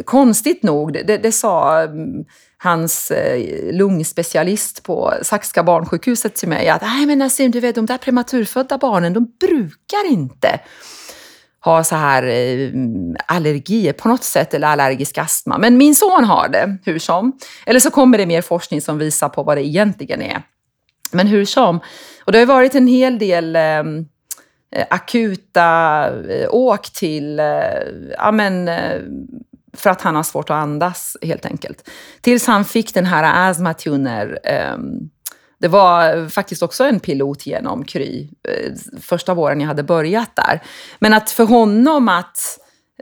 [0.06, 2.26] konstigt nog, det, det sa mm,
[2.58, 7.86] hans eh, lungspecialist på Saxka barnsjukhuset till mig att Nej, men Nassim, du vet, de
[7.86, 10.60] där prematurfödda barnen, de brukar inte
[11.64, 12.72] ha så här eh,
[13.28, 15.58] allergier på något sätt eller allergisk astma.
[15.58, 17.38] Men min son har det, hur som.
[17.66, 20.42] Eller så kommer det mer forskning som visar på vad det egentligen är.
[21.12, 21.80] Men hur som.
[22.26, 24.06] Och det har varit en hel del ehm,
[24.76, 27.46] eh, akuta eh, åk till, eh,
[28.18, 29.02] ja men, eh,
[29.74, 31.90] för att han har svårt att andas helt enkelt.
[32.22, 34.40] Tills han fick den här astmatuner.
[34.44, 35.10] Ehm,
[35.64, 40.62] det var faktiskt också en pilot genom Kry, eh, första våren jag hade börjat där.
[41.00, 42.38] Men att för honom att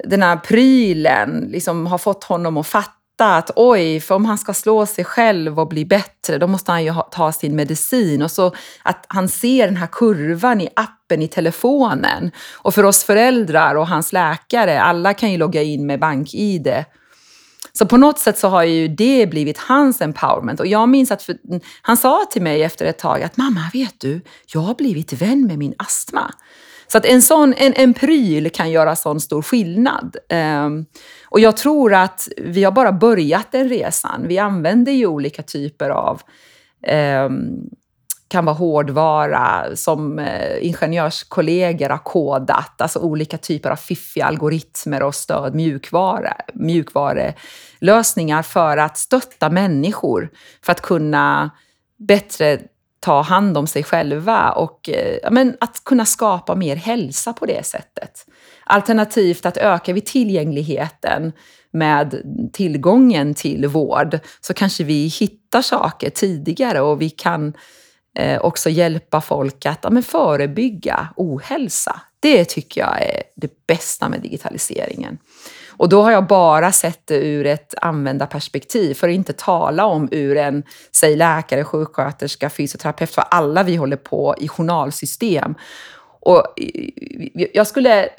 [0.04, 4.54] den här prylen liksom har fått honom att fatta att oj, för om han ska
[4.54, 8.21] slå sig själv och bli bättre, då måste han ju ha, ta sin medicin.
[8.21, 12.32] Och så att han ser den här kurvan i appen i telefonen.
[12.54, 16.84] Och för oss föräldrar och hans läkare, alla kan ju logga in med bank-id.
[17.73, 20.60] Så på något sätt så har ju det blivit hans empowerment.
[20.60, 21.38] Och jag minns att för,
[21.81, 24.21] han sa till mig efter ett tag att mamma, vet du,
[24.53, 26.34] jag har blivit vän med min astma.
[26.88, 30.15] Så att en sån en, en pryl kan göra sån stor skillnad.
[30.65, 30.86] Um,
[31.25, 34.27] och jag tror att vi har bara börjat den resan.
[34.27, 36.21] Vi använder ju olika typer av
[37.25, 37.69] um,
[38.32, 45.15] kan vara hårdvara som eh, ingenjörskollegor har kodat, alltså olika typer av fiffiga algoritmer och
[45.15, 50.30] stöd, mjukvara, mjukvarelösningar för att stötta människor
[50.62, 51.52] för att kunna
[51.98, 52.60] bättre
[53.00, 57.65] ta hand om sig själva och eh, men, att kunna skapa mer hälsa på det
[57.65, 58.26] sättet.
[58.65, 61.32] Alternativt att ökar vi tillgängligheten
[61.72, 62.22] med
[62.54, 67.54] tillgången till vård så kanske vi hittar saker tidigare och vi kan
[68.19, 72.02] eh, också hjälpa folk att ja, men förebygga ohälsa.
[72.19, 75.17] Det tycker jag är det bästa med digitaliseringen.
[75.69, 80.10] Och då har jag bara sett det ur ett användarperspektiv, för att inte tala om
[80.12, 80.63] ur en,
[80.95, 85.56] säg läkare, sjuksköterska, fysioterapeut, för alla vi håller på i journalsystem.
[86.21, 88.10] Och eh, jag skulle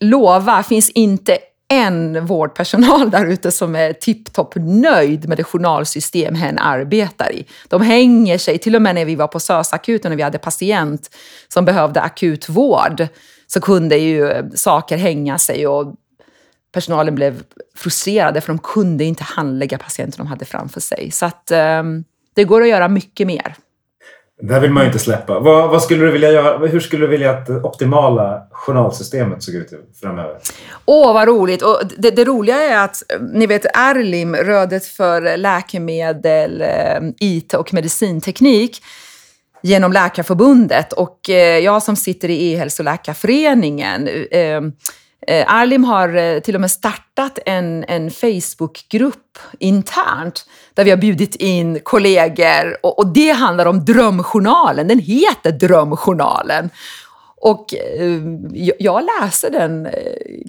[0.00, 6.58] lova, finns inte en vårdpersonal där ute som är tipptopp nöjd med det journalsystem hen
[6.58, 7.46] arbetar i.
[7.68, 11.16] De hänger sig, till och med när vi var på SÖS-akuten och vi hade patient
[11.48, 13.06] som behövde akut vård,
[13.46, 15.94] så kunde ju eh, saker hänga sig och
[16.72, 17.42] personalen blev
[17.76, 21.10] frustrerade för de kunde inte handlägga patienten de hade framför sig.
[21.10, 21.50] Så att
[21.80, 23.56] um, det går att göra mycket mer.
[24.46, 25.40] Det här vill man ju inte släppa.
[25.40, 26.66] Vad, vad, skulle du vilja göra?
[26.66, 30.36] Hur skulle du vilja att det optimala journalsystemet såg ut framöver?
[30.84, 31.62] Åh, vad roligt!
[31.62, 37.54] Och det, det roliga är att eh, ni vet Erlim, Rödet för läkemedel, eh, IT
[37.54, 38.82] och medicinteknik
[39.62, 44.08] genom Läkarförbundet och eh, jag som sitter i E-hälsoläkarföreningen
[45.46, 51.80] Arlim har till och med startat en, en Facebookgrupp internt där vi har bjudit in
[51.82, 54.88] kollegor och, och, det handlar om Drömjournalen.
[54.88, 56.70] Den heter Drömjournalen.
[57.36, 58.20] Och eh,
[58.78, 59.92] jag läser den eh,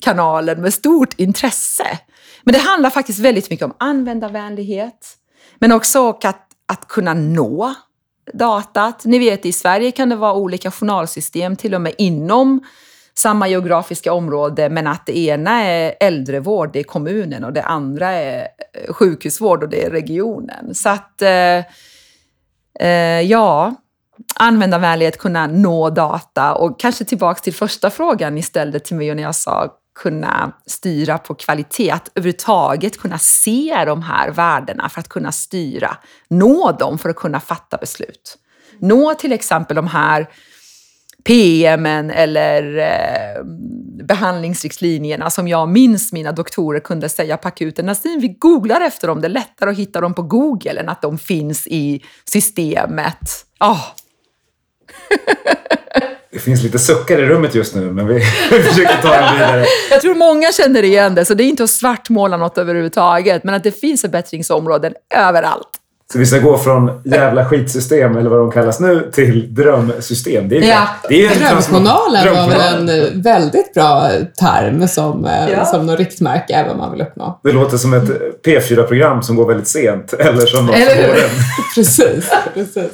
[0.01, 1.99] kanalen med stort intresse.
[2.43, 5.17] Men det handlar faktiskt väldigt mycket om användarvänlighet,
[5.59, 7.75] men också att, att kunna nå
[8.33, 9.05] datat.
[9.05, 12.63] Ni vet, i Sverige kan det vara olika journalsystem till och med inom
[13.17, 18.09] samma geografiska område men att det ena är äldrevård, det är kommunen och det andra
[18.09, 18.47] är
[18.89, 20.75] sjukhusvård och det är regionen.
[20.75, 21.63] Så att, eh,
[22.79, 23.75] eh ja,
[24.35, 29.15] användarvänlighet, kunna nå data och kanske tillbaks till första frågan ni ställde till mig och
[29.15, 34.99] när jag sa kunna styra på kvalitet, att överhuvudtaget kunna se de här värdena för
[34.99, 35.97] att kunna styra,
[36.27, 38.37] nå dem för att kunna fatta beslut.
[38.79, 40.29] Nå till exempel de här
[41.27, 43.43] PMen eller eh,
[44.03, 47.85] behandlingsriktlinjerna som jag minns mina doktorer kunde säga på akuten.
[47.85, 51.01] Nassim, vi googlar efter dem, det är lättare att hitta dem på Google än att
[51.01, 53.45] de finns i systemet.
[53.59, 53.81] Oh.
[56.31, 59.65] Det finns lite suckar i rummet just nu, men vi, försöker ta en vidare.
[59.89, 63.55] Jag tror många känner igen det, så det är inte att svartmåla något överhuvudtaget, men
[63.55, 65.69] att det finns förbättringsområden överallt.
[66.11, 70.49] Så vi ska gå från jävla skitsystem, eller vad de kallas nu, till drömsystem.
[70.49, 70.87] Det är, ja.
[71.09, 75.65] det är Drömjournalen var väl en väldigt bra term som, eh, ja.
[75.65, 77.39] som något riktmärke, även man vill uppnå.
[77.43, 78.09] Det låter som ett
[78.45, 81.29] P4-program som går väldigt sent, eller som något eller hur?
[81.75, 82.91] precis, precis.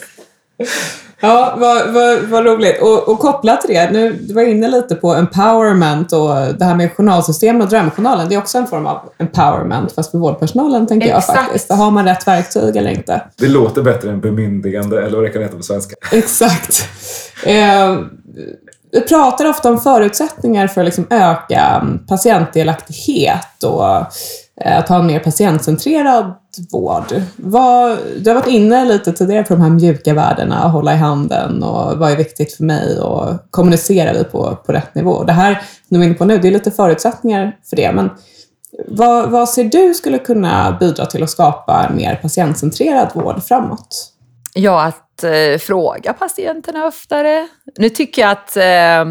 [1.22, 2.82] Ja, vad, vad, vad roligt.
[2.82, 6.76] Och, och, kopplat till det, nu, du var inne lite på empowerment och det här
[6.76, 8.30] med journalsystemen och drömjournalen.
[8.30, 11.28] Det är också en form av empowerment, fast för vårdpersonalen tänker Exakt.
[11.28, 11.72] jag faktiskt.
[11.72, 13.22] Har man rätt verktyg eller inte?
[13.38, 15.96] Det låter bättre än bemyndigande, eller vad det kan heta på svenska.
[16.12, 16.90] Exakt.
[17.46, 17.98] Eh,
[18.92, 24.08] vi pratar ofta om förutsättningar för att liksom öka patientdelaktighet och eh,
[24.66, 26.34] Eh, att ha en mer patientcentrerad
[26.72, 27.22] vård.
[27.36, 30.98] Vad, du har varit inne lite tidigare på de här mjuka värdena, att hålla i
[30.98, 35.24] handen och vad är viktigt för mig och kommunicerar vi på, på rätt nivå.
[35.24, 35.54] Det här
[35.88, 38.10] som du är inne på nu, det är lite förutsättningar för det, men
[38.88, 44.14] vad, vad ser du skulle kunna bidra till att skapa en mer patientcentrerad vård framåt?
[44.54, 47.48] Ja, att eh, fråga patienterna oftare.
[47.78, 49.06] Nu tycker jag att eh,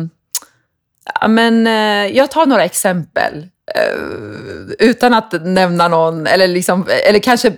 [1.28, 3.46] men, eh, jag tar några exempel.
[3.74, 7.52] Eh, utan att nämna någon, eller, liksom, eller kanske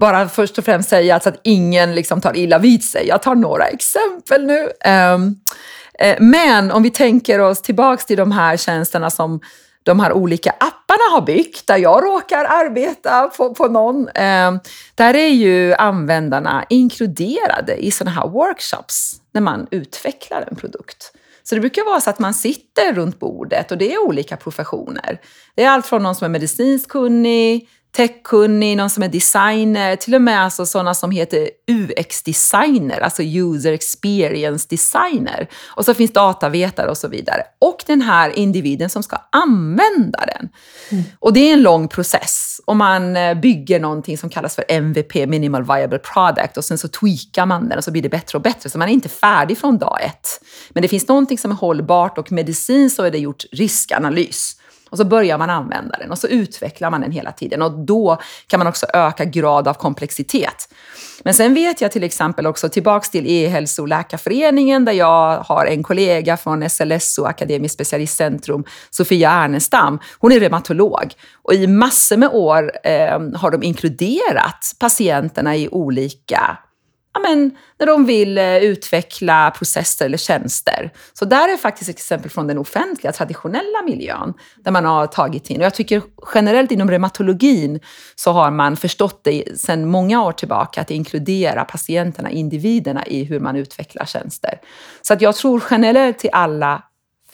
[0.00, 3.08] bara först och främst säga så att ingen liksom tar illa vid sig.
[3.08, 4.68] Jag tar några exempel nu.
[4.80, 5.36] Ehm,
[5.98, 9.40] eh, men om vi tänker oss tillbaks till de här tjänsterna som
[9.82, 14.08] de här olika apparna har byggt, där jag råkar arbeta på, på någon.
[14.14, 14.60] Ehm,
[14.94, 21.12] där är ju användarna inkluderade i sådana här workshops när man utvecklar en produkt.
[21.42, 25.20] Så det brukar vara så att man sitter runt bordet och det är olika professioner.
[25.54, 30.14] Det är allt från någon som är medicinskt kunnig, techkunnig, någon som är designer, till
[30.14, 35.48] och med alltså sådana som heter UX-designer, alltså user experience designer.
[35.66, 37.42] Och så finns datavetare och så vidare.
[37.58, 40.48] Och den här individen som ska använda den.
[40.90, 41.04] Mm.
[41.18, 42.60] Och det är en lång process.
[42.64, 46.88] Och man eh, bygger någonting som kallas för MVP, minimal viable product, och sen så
[46.88, 48.70] tweakar man den och så blir det bättre och bättre.
[48.70, 50.28] Så man är inte färdig från dag ett.
[50.70, 54.56] Men det finns någonting som är hållbart och medicin så är det gjort riskanalys.
[54.92, 57.62] Och så börjar man använda den och så utvecklar man den hela tiden.
[57.62, 60.68] Och då kan man också öka grad av komplexitet.
[61.24, 66.36] Men sen vet jag till exempel också, tillbaks till E-hälsoläkarföreningen, där jag har en kollega
[66.36, 69.98] från SLSO, Akademiskt specialistcentrum, Sofia Ernestam.
[70.18, 76.58] Hon är reumatolog och i massor med år eh, har de inkluderat patienterna i olika
[77.14, 80.92] ja, men, när de vill eh, utveckla processer eller tjänster.
[81.12, 84.34] Så där är faktiskt ett exempel från den offentliga, traditionella miljön,
[84.64, 85.56] där man har tagit in.
[85.60, 86.02] Och jag tycker
[86.34, 87.80] generellt inom reumatologin
[88.14, 93.40] så har man förstått det sedan många år tillbaka, att inkludera patienterna, individerna i hur
[93.40, 94.60] man utvecklar tjänster.
[95.02, 96.82] Så att jag tror generellt till alla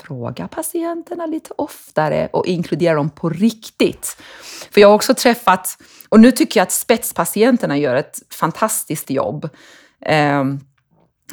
[0.09, 4.16] fråga patienterna lite oftare och inkludera dem på riktigt.
[4.70, 5.78] För jag har också träffat,
[6.09, 9.48] och nu tycker jag att spetspatienterna gör ett fantastiskt jobb.
[10.00, 10.44] Eh,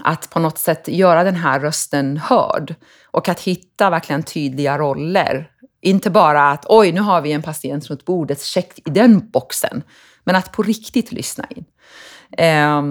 [0.04, 2.76] att på något sätt göra den här rösten hörd
[3.12, 5.50] och att hitta verkligen tydliga roller.
[5.82, 9.84] Inte bara att oj, nu har vi en patient runt bordet, check i den boxen.
[10.24, 11.66] Men att på riktigt lyssna in.
[12.38, 12.82] Eh,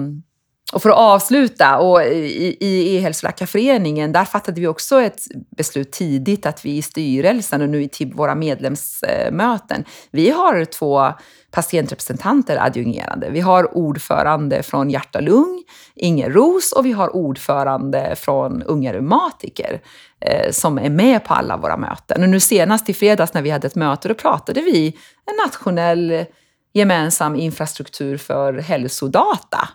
[0.73, 5.21] och för att avsluta, och i, i E-hälsoläkarföreningen, där fattade vi också ett
[5.57, 11.13] beslut tidigt att vi i styrelsen och nu i till våra medlemsmöten, vi har två
[11.51, 13.29] patientrepresentanter adjungerade.
[13.29, 15.63] Vi har ordförande från Hjärta Lung,
[15.95, 19.81] Inger Ros, och vi har ordförande från Unga Reumatiker
[20.19, 22.23] eh, som är med på alla våra möten.
[22.23, 24.87] Och nu senast i fredags när vi hade ett möte, då pratade vi
[25.25, 26.25] en nationell
[26.73, 29.69] gemensam infrastruktur för hälsodata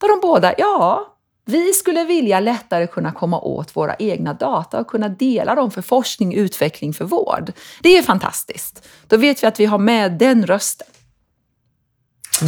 [0.00, 1.06] där de båda, ja,
[1.46, 5.82] vi skulle vilja lättare kunna komma åt våra egna data och kunna dela dem för
[5.82, 7.52] forskning, utveckling, för vård.
[7.82, 8.88] Det är fantastiskt.
[9.06, 10.86] Då vet vi att vi har med den rösten.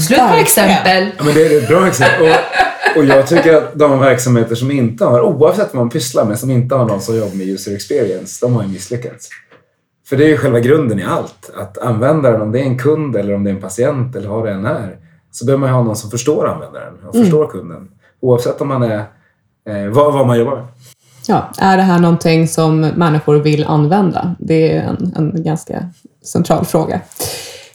[0.08, 1.10] Slut på exempel.
[1.18, 2.32] Ja, men det är ett bra exempel.
[2.32, 6.38] Och, och jag tycker att de verksamheter som inte har, oavsett vad man pysslar med,
[6.38, 9.28] som inte har någon som jobbar med user experience, de har ju misslyckats.
[10.08, 11.50] För det är ju själva grunden i allt.
[11.54, 14.44] Att användaren, om det är en kund eller om det är en patient eller vad
[14.44, 14.96] det än är,
[15.32, 17.24] så behöver man ju ha någon som förstår användaren och Mm.
[17.26, 17.88] förstår kunden.
[18.20, 18.98] Oavsett om man är,
[19.68, 20.64] eh, vad, vad man jobbar med.
[21.26, 24.34] Ja, är det här någonting som människor vill använda?
[24.38, 25.88] Det är en, en ganska
[26.24, 27.00] central fråga.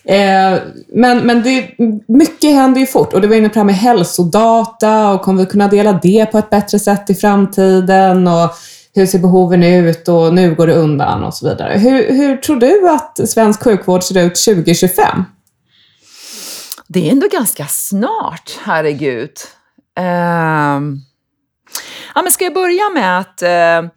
[0.05, 0.59] Eh,
[0.93, 1.69] men men det,
[2.07, 5.39] mycket händer ju fort och du var inne på det här med hälsodata och kommer
[5.43, 8.27] vi kunna dela det på ett bättre sätt i framtiden?
[8.27, 8.49] Och
[8.95, 11.77] hur ser behoven ut och nu går det undan och så vidare.
[11.77, 15.23] Hur, hur tror du att svensk sjukvård ser ut 2025?
[16.87, 19.31] Det är ändå ganska snart, herregud.
[19.99, 20.81] Uh,
[22.15, 23.89] ja, men ska jag börja med att uh,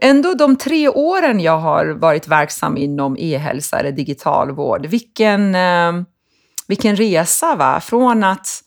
[0.00, 6.02] ändå de tre åren jag har varit verksam inom e-hälsa eller digital vård, vilken, uh,
[6.68, 7.80] vilken resa va?
[7.80, 8.62] Från att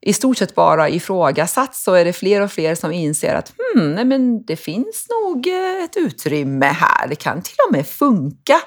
[0.00, 3.94] i stort sett bara ifrågasatt så är det fler och fler som inser att hmm,
[3.94, 8.60] nej, men det finns nog eh, ett utrymme här, det kan till och med funka.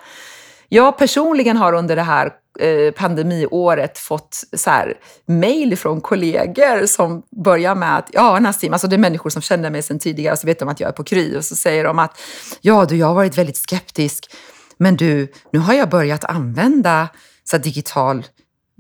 [0.70, 7.24] Jag personligen har under det här Eh, pandemiåret fått så här, mail från kollegor som
[7.44, 10.48] börjar med att, ja Nassim, alltså det är människor som känner mig sedan tidigare, så
[10.48, 12.22] vet de att jag är på Kry och så säger de att,
[12.62, 14.36] ja du, jag har varit väldigt skeptisk,
[14.78, 17.08] men du, nu har jag börjat använda
[17.44, 18.26] så här, digital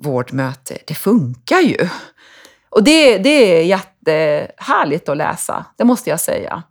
[0.03, 1.89] vårdmöte, det funkar ju.
[2.69, 6.63] Och det, det är jättehärligt att läsa, det måste jag säga.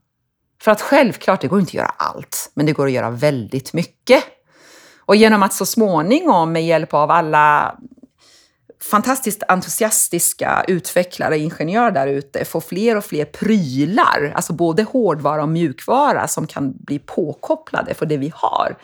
[0.63, 3.73] För att självklart, det går inte att göra allt, men det går att göra väldigt
[3.73, 4.25] mycket.
[5.11, 7.79] Och genom att så småningom med hjälp av alla
[8.91, 15.43] fantastiskt entusiastiska utvecklare och ingenjörer där ute få fler och fler prylar, alltså både hårdvara
[15.43, 18.77] och mjukvara som kan bli påkopplade för det vi har,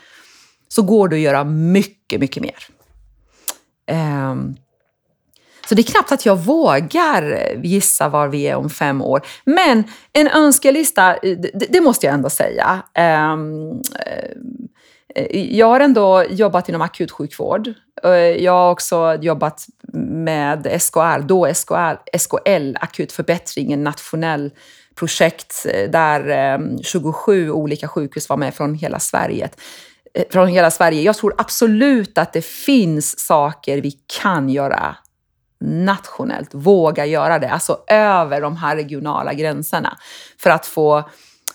[0.68, 2.66] så går det att göra mycket, mycket mer.
[4.30, 4.56] Um,
[5.68, 9.26] så det är knappt att jag vågar gissa var vi är om fem år.
[9.44, 12.82] Men en önskelista, eh, det, det måste jag ändå säga.
[13.32, 13.82] Um,
[15.16, 17.72] Eh, jag har ändå jobbat inom akutsjukvård.
[18.04, 24.50] Eh, jag har också jobbat med SKR, då SKR, SKL, Akut förbättring, en nationell
[24.94, 29.48] projekt eh, där 27 olika sjukhus var med från hela Sverige.
[30.30, 31.02] Från hela Sverige.
[31.02, 33.92] Jag tror absolut att det finns saker vi
[34.22, 34.96] kan göra
[35.60, 39.98] nationellt, våga göra det, alltså över de här regionala gränserna
[40.38, 41.04] för att få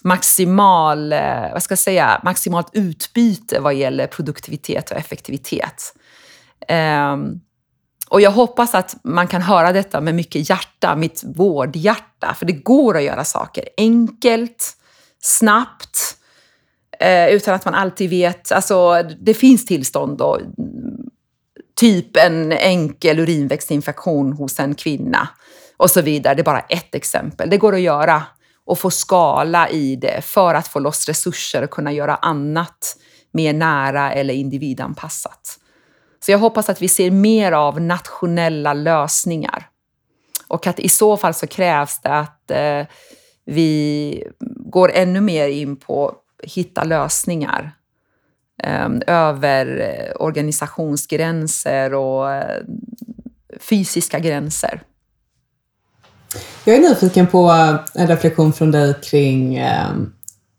[0.04, 5.93] maximal, eh, vad ska jag säga, maximalt utbyte vad gäller produktivitet och effektivitet.
[6.70, 7.41] Um,
[8.10, 12.54] och jag hoppas att man kan höra detta med mycket hjärta, mitt vårdhjärta, för det
[12.54, 14.74] går att göra saker enkelt,
[15.22, 16.18] snabbt,
[16.99, 20.39] eh, utan att man alltid vet, alltså det finns tillstånd då,
[21.76, 25.30] typ en enkel urinvägsinfektion hos en kvinna
[25.78, 26.36] och så vidare.
[26.36, 27.49] Det är bara ett exempel.
[27.49, 28.24] Det går att göra
[28.72, 32.97] och få skala i det för att få loss resurser och kunna göra annat
[33.32, 35.59] mer nära eller individanpassat.
[36.19, 39.69] Så jag hoppas att vi ser mer av nationella lösningar.
[40.47, 42.86] Och att i så fall så krävs det att eh,
[43.45, 44.24] vi
[44.65, 47.72] går ännu mer in på att hitta lösningar
[48.63, 49.88] ehm, eh, över
[50.19, 52.63] organisationsgränser och eh,
[53.59, 54.82] fysiska gränser.
[56.65, 59.89] Jag är nyfiken på eh, en reflektion från dig kring eh,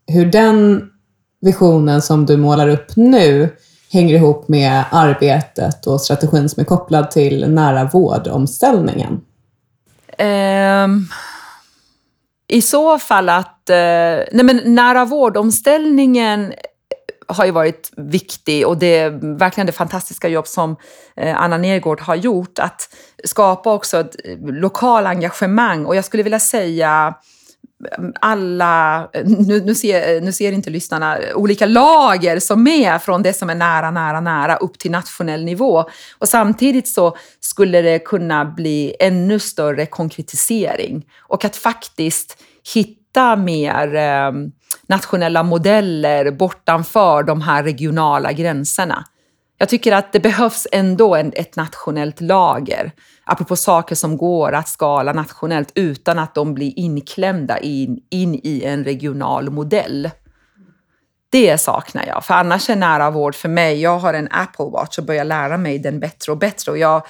[0.07, 0.89] hur den
[1.41, 3.49] visionen som du målar upp nu
[3.91, 9.21] hänger ihop med arbetet och strategin som är kopplad till nära vårdomställningen.
[10.19, 11.07] Um,
[12.47, 13.69] I så fall att...
[13.69, 13.75] Uh,
[14.31, 16.53] nej men nära vårdomställningen
[17.27, 20.75] har ju varit viktig och det är verkligen det fantastiska jobb som
[21.15, 22.59] eh, Anna Nergård har gjort.
[22.59, 27.15] Att skapa också ett eh, lokal engagemang och jag skulle vilja säga
[27.97, 33.23] mm, alla, eh, nu, nu, ser, nu ser inte lyssnarna, olika lager som är från
[33.23, 35.85] det som är nära, nära, nära upp till nationell nivå.
[36.17, 42.37] Och samtidigt så skulle det kunna bli ännu större konkretisering och att faktiskt
[42.73, 44.31] hitta mer eh,
[44.93, 49.05] nationella modeller bortanför de här regionala gränserna.
[49.57, 52.91] Jag tycker att det behövs ändå en, ett nationellt lager,
[53.25, 58.63] apropå saker som går att skala nationellt utan att de blir inklämda in, in i
[58.65, 60.09] en regional modell.
[61.29, 64.97] Det saknar jag, för annars är nära vård för mig, jag har en Apple Watch
[64.97, 66.71] och börjar lära mig den bättre och bättre.
[66.71, 67.01] Och jag,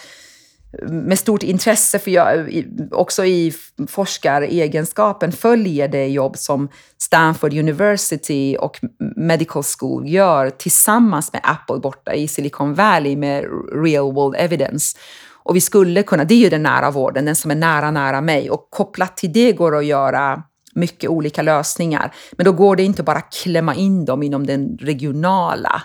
[0.81, 2.49] med stort intresse, för jag
[2.91, 3.53] också i
[3.87, 8.79] forskaregenskapen följer det jobb som Stanford University och
[9.15, 13.45] Medical School gör tillsammans med Apple borta i Silicon Valley med
[13.83, 14.97] real world evidence.
[15.43, 18.21] Och vi skulle kunna, det är ju den nära vården, den som är nära, nära
[18.21, 18.49] mig.
[18.49, 20.43] Och kopplat till det går det att göra
[20.75, 22.15] mycket olika lösningar.
[22.31, 25.83] Men då går det inte bara att klämma in dem inom den regionala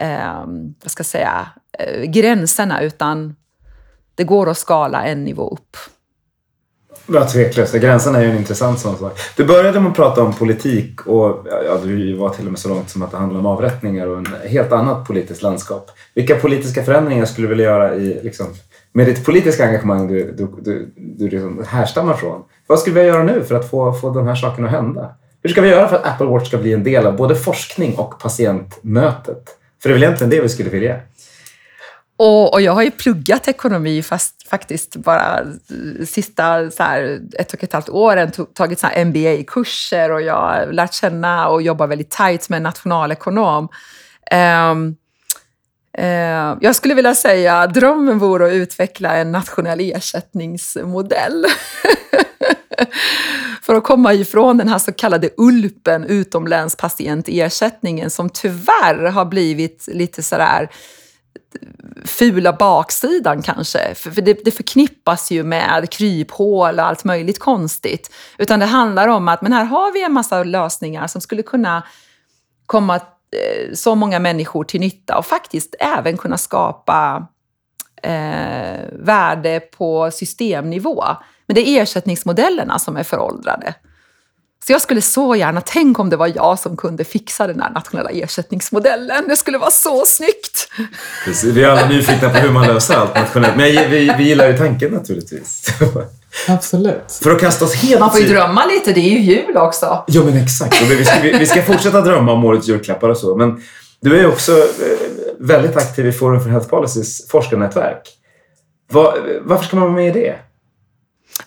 [0.00, 0.46] eh,
[0.82, 1.46] vad ska jag säga,
[1.78, 3.34] eh, gränserna, utan
[4.16, 5.76] det går att skala en nivå upp.
[7.06, 7.74] Ja, tveklöst.
[7.74, 9.18] Gränserna är ju en intressant sån sak.
[9.36, 12.68] Du började med att prata om politik och ja, du var till och med så
[12.68, 15.90] långt som att det handlar om avrättningar och en helt annat politiskt landskap.
[16.14, 18.46] Vilka politiska förändringar skulle du vilja göra i, liksom,
[18.92, 22.42] med ditt politiska engagemang du, du, du, du liksom härstammar från?
[22.66, 25.14] Vad skulle vi göra nu för att få, få de här sakerna att hända?
[25.42, 27.94] Hur ska vi göra för att Apple Watch ska bli en del av både forskning
[27.94, 29.44] och patientmötet?
[29.82, 31.00] För det är väl egentligen det vi skulle vilja?
[32.18, 35.46] Och, och, jag har ju pluggat ekonomi fast faktiskt bara
[36.06, 41.48] sista så här, ett och ett halvt åren tagit MBA-kurser och jag har lärt känna
[41.48, 43.68] och jobbar väldigt tajt med en nationalekonom.
[44.70, 44.96] Um,
[45.98, 51.46] uh, jag skulle vilja säga att drömmen vore att utveckla en nationell ersättningsmodell.
[53.62, 60.22] För att komma ifrån den här så kallade ULPen, utomlänspatientersättningen, som tyvärr har blivit lite
[60.22, 60.68] sådär
[62.04, 63.94] fula baksidan kanske.
[63.94, 68.10] För, för det, det, förknippas ju med kryphål och allt möjligt konstigt.
[68.38, 71.82] Utan det handlar om att men här har vi en massa lösningar som skulle kunna
[72.66, 77.26] komma eh, så många människor till nytta och faktiskt även kunna skapa
[78.02, 81.04] eh, värde på systemnivå.
[81.46, 83.74] Men det är ersättningsmodellerna som är föråldrade.
[84.66, 87.70] Så jag skulle så gärna, tänk om det var jag som kunde fixa den här
[87.70, 89.24] nationella ersättningsmodellen.
[89.28, 90.68] Det skulle vara så snyggt!
[91.24, 93.56] Precis, vi är alla nyfikna på hur man löser allt nationellt.
[93.56, 95.66] Men vi, vi gillar ju tanken naturligtvis.
[96.48, 97.12] Absolut.
[97.22, 100.04] För att kasta oss helt Man får ju drömma lite, det är ju jul också.
[100.06, 100.82] Ja men exakt.
[100.82, 103.36] Vi ska, vi ska fortsätta drömma om årets julklappar och så.
[103.36, 103.62] Men
[104.00, 104.64] du är också eh,
[105.38, 108.08] väldigt aktiv i Forum för Health Policies forskarnätverk.
[108.92, 110.36] Var, varför ska man vara med i det?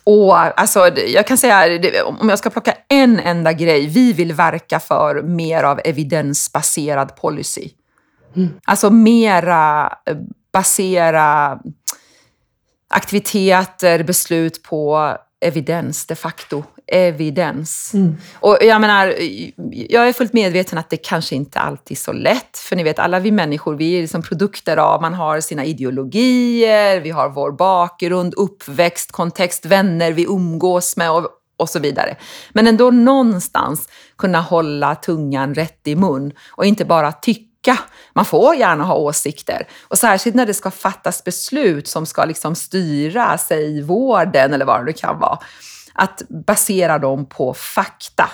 [0.03, 4.79] Och alltså, jag kan säga, om jag ska plocka en enda grej, vi vill verka
[4.79, 7.69] för mer av evidensbaserad policy.
[8.35, 8.49] Mm.
[8.63, 10.17] Alltså mera eh,
[10.53, 11.59] basera
[12.89, 16.63] aktiviteter, beslut på evidens de facto.
[16.91, 17.93] Evidens.
[17.93, 18.17] Mm.
[18.33, 19.15] Och jag menar,
[19.89, 22.57] jag är fullt medveten att det kanske inte alltid är så lätt.
[22.57, 26.99] För ni vet, alla vi människor, vi är liksom produkter av, man har sina ideologier,
[26.99, 32.15] vi har vår bakgrund, uppväxt, kontext, vänner vi umgås med och, och så vidare.
[32.53, 37.49] Men ändå någonstans kunna hålla tungan rätt i mun och inte bara tycka
[38.13, 39.67] man får gärna ha åsikter.
[39.87, 44.85] Och särskilt när det ska fattas beslut som ska liksom styra, säg vården eller vad
[44.85, 45.39] det kan vara.
[46.02, 48.30] Att basera dem på fakta.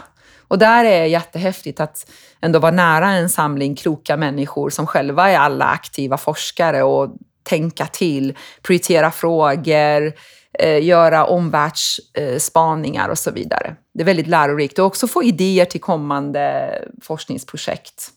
[0.47, 2.11] Och där är det jättehäftigt att
[2.41, 7.85] ändå vara nära en samling kloka människor som själva är alla aktiva forskare och tänka
[7.85, 10.13] till, prioritera frågor,
[10.59, 13.75] eh, göra omvärldsspaningar och så vidare.
[13.93, 16.69] Det är väldigt lärorikt och också få idéer till kommande
[17.01, 18.09] forskningsprojekt.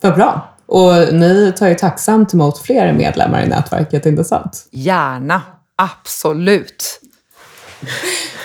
[0.00, 0.54] Vad bra.
[0.66, 4.68] Och ni tar ju tacksamt emot fler medlemmar i nätverket, inte sant?
[4.70, 5.42] Gärna,
[5.76, 7.00] absolut.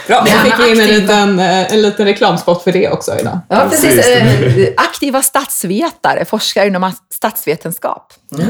[0.08, 3.40] Bra, då fick vi in en liten, eh, en liten reklamspot för det också idag.
[3.50, 4.08] Ja, precis.
[4.08, 8.14] Eh, aktiva statsvetare, forskare inom statsvetenskap.
[8.38, 8.50] Mm.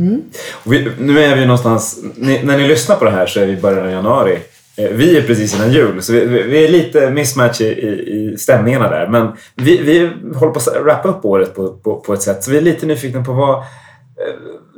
[0.00, 0.22] Mm.
[0.64, 3.52] Vi, nu är vi någonstans, ni, när ni lyssnar på det här så är vi
[3.52, 4.38] i början av januari.
[4.76, 8.90] Eh, vi är precis innan jul, så vi, vi är lite mismatch i, i, stämningarna
[8.90, 9.08] där.
[9.08, 12.50] Men vi, vi håller på att wrappa upp året på, på, på, ett sätt, så
[12.50, 13.64] vi är lite nyfikna på vad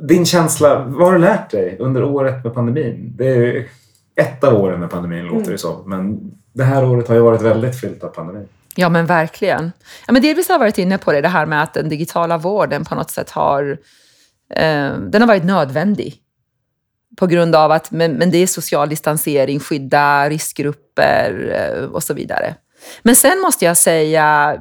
[0.07, 3.13] din känsla, vad har du lärt dig under året med pandemin?
[3.17, 3.67] Det är
[4.15, 5.51] ett av åren med pandemin låter mm.
[5.51, 5.89] det som.
[5.89, 8.47] Men det här året har ju varit väldigt fyllt av pandemin.
[8.75, 9.71] Ja, men verkligen.
[10.07, 12.37] Ja, men delvis har jag varit inne på det, det här med att den digitala
[12.37, 13.77] vården på något sätt har,
[14.55, 16.17] eh, den har varit nödvändig.
[17.17, 22.13] På grund av att men, men det är social distansering, skydda riskgrupper eh, och så
[22.13, 22.55] vidare.
[23.01, 24.57] Men sen måste jag säga,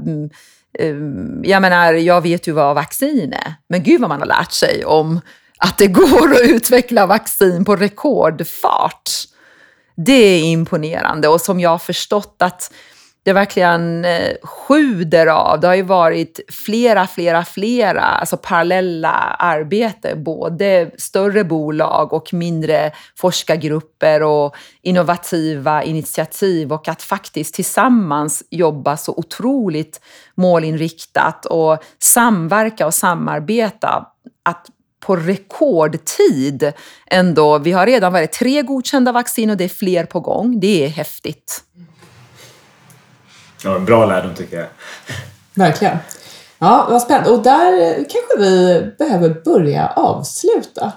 [0.78, 0.96] eh,
[1.42, 4.84] jag menar, jag vet ju vad vaccin är, men gud vad man har lärt sig
[4.84, 5.20] om
[5.58, 9.10] att det går att utveckla vaccin på rekordfart.
[10.04, 12.72] Det är imponerande och som jag har förstått att
[13.22, 15.60] det verkligen eh, sjuder av.
[15.60, 20.24] Det har ju varit flera, flera, flera alltså parallella arbeten.
[20.24, 29.14] Både större bolag och mindre forskargrupper och innovativa initiativ och att faktiskt tillsammans jobba så
[29.16, 30.00] otroligt
[30.34, 34.06] målinriktat och samverka och samarbeta.
[34.42, 34.66] Att
[35.00, 36.72] på rekordtid
[37.06, 37.58] ändå.
[37.58, 40.60] Vi har redan varit tre godkända vaccin och det är fler på gång.
[40.60, 41.60] Det är häftigt.
[43.64, 44.66] Ja, en bra lärdom tycker jag.
[45.54, 45.96] Verkligen.
[46.58, 47.30] Ja, vad spännande.
[47.30, 50.92] Och där kanske vi behöver börja avsluta.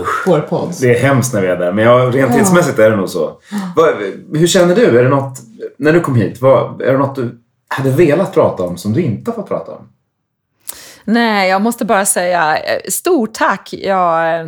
[0.00, 0.26] Usch.
[0.26, 0.74] vår podd.
[0.80, 2.38] Det är hemskt när vi är där, men rent Ja.
[2.38, 3.38] tidsmässigt är det nog så.
[3.76, 3.94] Vad,
[4.34, 4.98] hur känner du?
[4.98, 5.38] Är det något,
[5.76, 9.02] när du kom hit, vad, är det något du hade velat prata om som du
[9.02, 9.88] inte har fått prata om?
[11.04, 13.72] Nej, jag måste bara säga eh, stort tack.
[13.72, 14.46] Jag, eh,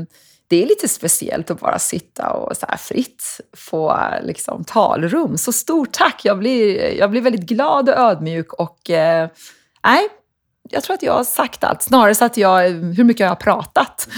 [0.49, 5.39] det är lite speciellt att bara sitta och så här fritt få liksom, talrum.
[5.39, 6.21] Så stort tack!
[6.25, 9.29] Jag blir, jag blir väldigt glad och ödmjuk och eh,
[9.85, 10.09] nej,
[10.71, 11.83] jag tror att jag har sagt allt.
[11.83, 14.09] Snarare så att jag, hur mycket jag har pratat.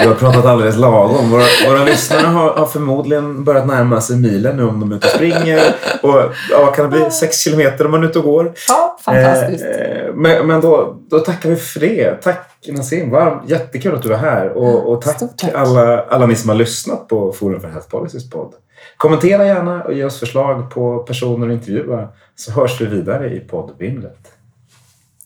[0.00, 1.30] Du har pratat alldeles lagom.
[1.30, 5.06] Våra, våra lyssnare har, har förmodligen börjat närma sig milen nu om de är ute
[5.06, 5.74] och springer.
[6.02, 8.52] Och ja, kan det bli sex kilometer om man är ute och går?
[8.68, 9.64] Ja, fantastiskt.
[9.64, 12.22] Eh, men men då, då tackar vi för det.
[12.22, 13.50] Tack Nassim, varmt.
[13.50, 14.48] Jättekul att du är här.
[14.48, 15.54] Och, och tack, tack.
[15.54, 18.54] Alla, alla ni som har lyssnat på Forum för Health Policies podd.
[18.96, 23.40] Kommentera gärna och ge oss förslag på personer att intervjua så hörs vi vidare i
[23.40, 24.33] poddvimlet.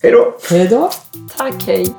[0.03, 0.35] Hej då!
[0.51, 0.91] Hej då!
[1.37, 1.95] Tack, hej!